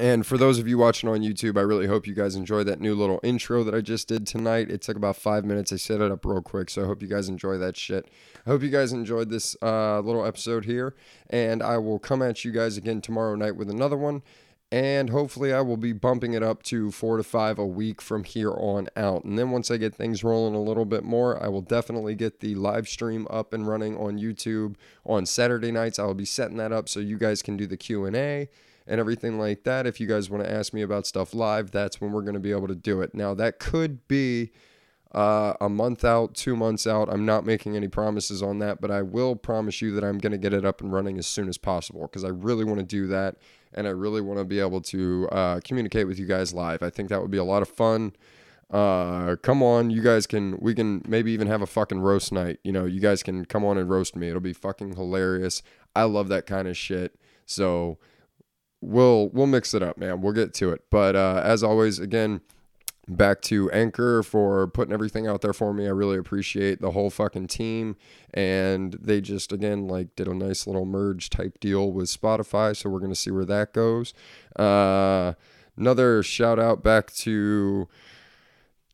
And 0.00 0.24
for 0.24 0.38
those 0.38 0.60
of 0.60 0.68
you 0.68 0.78
watching 0.78 1.08
on 1.08 1.22
YouTube, 1.22 1.58
I 1.58 1.62
really 1.62 1.88
hope 1.88 2.06
you 2.06 2.14
guys 2.14 2.36
enjoy 2.36 2.62
that 2.62 2.80
new 2.80 2.94
little 2.94 3.18
intro 3.24 3.64
that 3.64 3.74
I 3.74 3.80
just 3.80 4.06
did 4.06 4.28
tonight. 4.28 4.70
It 4.70 4.80
took 4.80 4.96
about 4.96 5.16
five 5.16 5.44
minutes. 5.44 5.72
I 5.72 5.76
set 5.76 6.00
it 6.00 6.12
up 6.12 6.24
real 6.24 6.40
quick, 6.40 6.70
so 6.70 6.84
I 6.84 6.86
hope 6.86 7.02
you 7.02 7.08
guys 7.08 7.28
enjoy 7.28 7.58
that 7.58 7.76
shit. 7.76 8.08
I 8.46 8.50
hope 8.50 8.62
you 8.62 8.70
guys 8.70 8.92
enjoyed 8.92 9.28
this 9.28 9.56
uh, 9.60 9.98
little 9.98 10.24
episode 10.24 10.66
here, 10.66 10.94
and 11.28 11.64
I 11.64 11.78
will 11.78 11.98
come 11.98 12.22
at 12.22 12.44
you 12.44 12.52
guys 12.52 12.76
again 12.76 13.00
tomorrow 13.00 13.34
night 13.34 13.56
with 13.56 13.68
another 13.68 13.96
one 13.96 14.22
and 14.70 15.08
hopefully 15.08 15.52
I 15.52 15.62
will 15.62 15.78
be 15.78 15.92
bumping 15.92 16.34
it 16.34 16.42
up 16.42 16.62
to 16.64 16.90
four 16.90 17.16
to 17.16 17.22
five 17.22 17.58
a 17.58 17.66
week 17.66 18.02
from 18.02 18.24
here 18.24 18.52
on 18.52 18.88
out. 18.96 19.24
And 19.24 19.38
then 19.38 19.50
once 19.50 19.70
I 19.70 19.78
get 19.78 19.94
things 19.94 20.22
rolling 20.22 20.54
a 20.54 20.60
little 20.60 20.84
bit 20.84 21.04
more, 21.04 21.42
I 21.42 21.48
will 21.48 21.62
definitely 21.62 22.14
get 22.14 22.40
the 22.40 22.54
live 22.54 22.86
stream 22.86 23.26
up 23.30 23.54
and 23.54 23.66
running 23.66 23.96
on 23.96 24.18
YouTube 24.18 24.74
on 25.06 25.24
Saturday 25.24 25.72
nights. 25.72 25.98
I 25.98 26.04
will 26.04 26.14
be 26.14 26.26
setting 26.26 26.58
that 26.58 26.72
up 26.72 26.88
so 26.88 27.00
you 27.00 27.16
guys 27.16 27.40
can 27.40 27.56
do 27.56 27.66
the 27.66 27.78
Q 27.78 28.04
and 28.04 28.14
A 28.14 28.48
and 28.86 29.00
everything 29.00 29.38
like 29.38 29.64
that. 29.64 29.86
If 29.86 30.00
you 30.00 30.06
guys 30.06 30.28
want 30.28 30.44
to 30.44 30.50
ask 30.50 30.74
me 30.74 30.82
about 30.82 31.06
stuff 31.06 31.32
live, 31.32 31.70
that's 31.70 32.00
when 32.00 32.12
we're 32.12 32.22
going 32.22 32.34
to 32.34 32.40
be 32.40 32.52
able 32.52 32.68
to 32.68 32.74
do 32.74 33.00
it. 33.00 33.14
Now 33.14 33.32
that 33.34 33.58
could 33.58 34.06
be 34.06 34.50
uh, 35.12 35.54
a 35.60 35.68
month 35.68 36.04
out, 36.04 36.34
two 36.34 36.54
months 36.54 36.86
out. 36.86 37.08
I'm 37.10 37.24
not 37.24 37.46
making 37.46 37.76
any 37.76 37.88
promises 37.88 38.42
on 38.42 38.58
that, 38.58 38.80
but 38.80 38.90
I 38.90 39.02
will 39.02 39.36
promise 39.36 39.80
you 39.80 39.92
that 39.92 40.04
I'm 40.04 40.18
going 40.18 40.32
to 40.32 40.38
get 40.38 40.52
it 40.52 40.64
up 40.64 40.80
and 40.80 40.92
running 40.92 41.18
as 41.18 41.26
soon 41.26 41.48
as 41.48 41.56
possible 41.56 42.02
because 42.02 42.24
I 42.24 42.28
really 42.28 42.64
want 42.64 42.80
to 42.80 42.84
do 42.84 43.06
that 43.06 43.36
and 43.72 43.86
I 43.86 43.90
really 43.90 44.20
want 44.20 44.38
to 44.38 44.44
be 44.44 44.60
able 44.60 44.80
to 44.82 45.28
uh, 45.32 45.60
communicate 45.64 46.06
with 46.06 46.18
you 46.18 46.26
guys 46.26 46.52
live. 46.52 46.82
I 46.82 46.90
think 46.90 47.08
that 47.08 47.22
would 47.22 47.30
be 47.30 47.38
a 47.38 47.44
lot 47.44 47.62
of 47.62 47.68
fun. 47.68 48.12
Uh, 48.70 49.36
come 49.36 49.62
on, 49.62 49.88
you 49.88 50.02
guys 50.02 50.26
can. 50.26 50.58
We 50.60 50.74
can 50.74 51.02
maybe 51.08 51.32
even 51.32 51.48
have 51.48 51.62
a 51.62 51.66
fucking 51.66 52.00
roast 52.00 52.32
night. 52.32 52.58
You 52.62 52.72
know, 52.72 52.84
you 52.84 53.00
guys 53.00 53.22
can 53.22 53.46
come 53.46 53.64
on 53.64 53.78
and 53.78 53.88
roast 53.88 54.14
me. 54.14 54.28
It'll 54.28 54.40
be 54.40 54.52
fucking 54.52 54.94
hilarious. 54.94 55.62
I 55.96 56.02
love 56.02 56.28
that 56.28 56.44
kind 56.44 56.68
of 56.68 56.76
shit. 56.76 57.18
So 57.46 57.96
we'll 58.82 59.30
we'll 59.30 59.46
mix 59.46 59.72
it 59.72 59.82
up, 59.82 59.96
man. 59.96 60.20
We'll 60.20 60.34
get 60.34 60.52
to 60.54 60.70
it. 60.72 60.82
But 60.90 61.16
uh, 61.16 61.40
as 61.42 61.62
always, 61.62 61.98
again 61.98 62.42
back 63.08 63.40
to 63.42 63.70
Anchor 63.70 64.22
for 64.22 64.66
putting 64.66 64.92
everything 64.92 65.26
out 65.26 65.40
there 65.40 65.52
for 65.52 65.72
me. 65.72 65.86
I 65.86 65.90
really 65.90 66.18
appreciate 66.18 66.80
the 66.80 66.90
whole 66.92 67.10
fucking 67.10 67.48
team. 67.48 67.96
And 68.34 68.94
they 69.00 69.20
just, 69.20 69.52
again, 69.52 69.88
like 69.88 70.14
did 70.16 70.28
a 70.28 70.34
nice 70.34 70.66
little 70.66 70.84
merge 70.84 71.30
type 71.30 71.58
deal 71.60 71.90
with 71.92 72.08
Spotify. 72.08 72.76
So 72.76 72.90
we're 72.90 73.00
going 73.00 73.12
to 73.12 73.16
see 73.16 73.30
where 73.30 73.44
that 73.46 73.72
goes. 73.72 74.14
Uh, 74.56 75.34
another 75.76 76.22
shout 76.22 76.58
out 76.58 76.82
back 76.82 77.12
to 77.14 77.88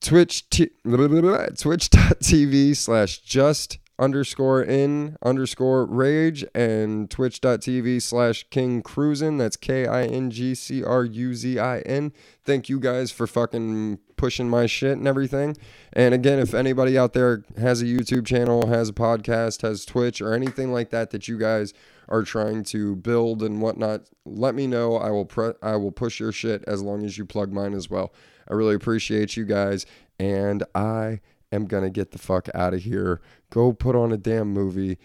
Twitch, 0.00 0.48
t- 0.50 0.70
twitch.tv 0.84 2.76
slash 2.76 3.18
just 3.18 3.78
underscore 3.98 4.62
in 4.62 5.16
underscore 5.22 5.86
rage 5.86 6.44
and 6.54 7.10
twitch.tv 7.10 8.02
slash 8.02 8.44
King 8.50 8.82
Cruzin. 8.82 9.38
That's 9.38 9.56
k-i-n-g-c-r-u-z-i-n 9.56 12.12
thank 12.44 12.68
you 12.68 12.78
guys 12.78 13.10
for 13.10 13.26
fucking 13.26 13.98
pushing 14.16 14.48
my 14.48 14.66
shit 14.66 14.96
and 14.96 15.08
everything. 15.08 15.56
And 15.92 16.14
again 16.14 16.38
if 16.38 16.54
anybody 16.54 16.96
out 16.98 17.12
there 17.12 17.44
has 17.56 17.82
a 17.82 17.86
youtube 17.86 18.26
channel 18.26 18.68
has 18.68 18.88
a 18.88 18.92
podcast 18.92 19.62
has 19.62 19.84
twitch 19.84 20.20
or 20.20 20.34
anything 20.34 20.72
like 20.72 20.90
that 20.90 21.10
that 21.10 21.28
you 21.28 21.38
guys 21.38 21.72
are 22.08 22.22
trying 22.22 22.64
to 22.64 22.96
build 22.96 23.42
and 23.42 23.62
whatnot 23.62 24.02
let 24.24 24.54
me 24.54 24.66
know. 24.66 24.96
I 24.96 25.10
will 25.10 25.24
pre- 25.24 25.54
i 25.62 25.76
will 25.76 25.92
push 25.92 26.20
your 26.20 26.32
shit 26.32 26.64
as 26.66 26.82
long 26.82 27.04
as 27.04 27.18
you 27.18 27.24
plug 27.24 27.52
mine 27.52 27.74
as 27.74 27.90
well. 27.90 28.12
I 28.48 28.54
really 28.54 28.74
appreciate 28.74 29.36
you 29.36 29.44
guys 29.44 29.86
and 30.20 30.62
i 30.74 31.20
am 31.54 31.66
gonna 31.66 31.90
get 31.90 32.10
the 32.10 32.18
fuck 32.18 32.48
out 32.54 32.74
of 32.74 32.82
here. 32.82 33.20
Go 33.50 33.72
put 33.72 33.96
on 33.96 34.12
a 34.12 34.16
damn 34.16 34.52
movie, 34.52 34.98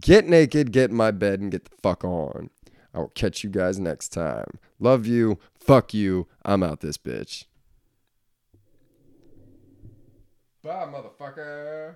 get 0.00 0.28
naked, 0.28 0.72
get 0.72 0.90
in 0.90 0.96
my 0.96 1.10
bed, 1.10 1.40
and 1.40 1.50
get 1.50 1.64
the 1.64 1.76
fuck 1.82 2.04
on. 2.04 2.50
I 2.94 2.98
will 2.98 3.08
catch 3.08 3.42
you 3.42 3.50
guys 3.50 3.78
next 3.78 4.08
time. 4.10 4.58
Love 4.78 5.06
you. 5.06 5.38
Fuck 5.54 5.94
you. 5.94 6.26
I'm 6.44 6.62
out 6.62 6.80
this 6.80 6.98
bitch. 6.98 7.44
Bye, 10.62 10.86
motherfucker. 10.86 11.94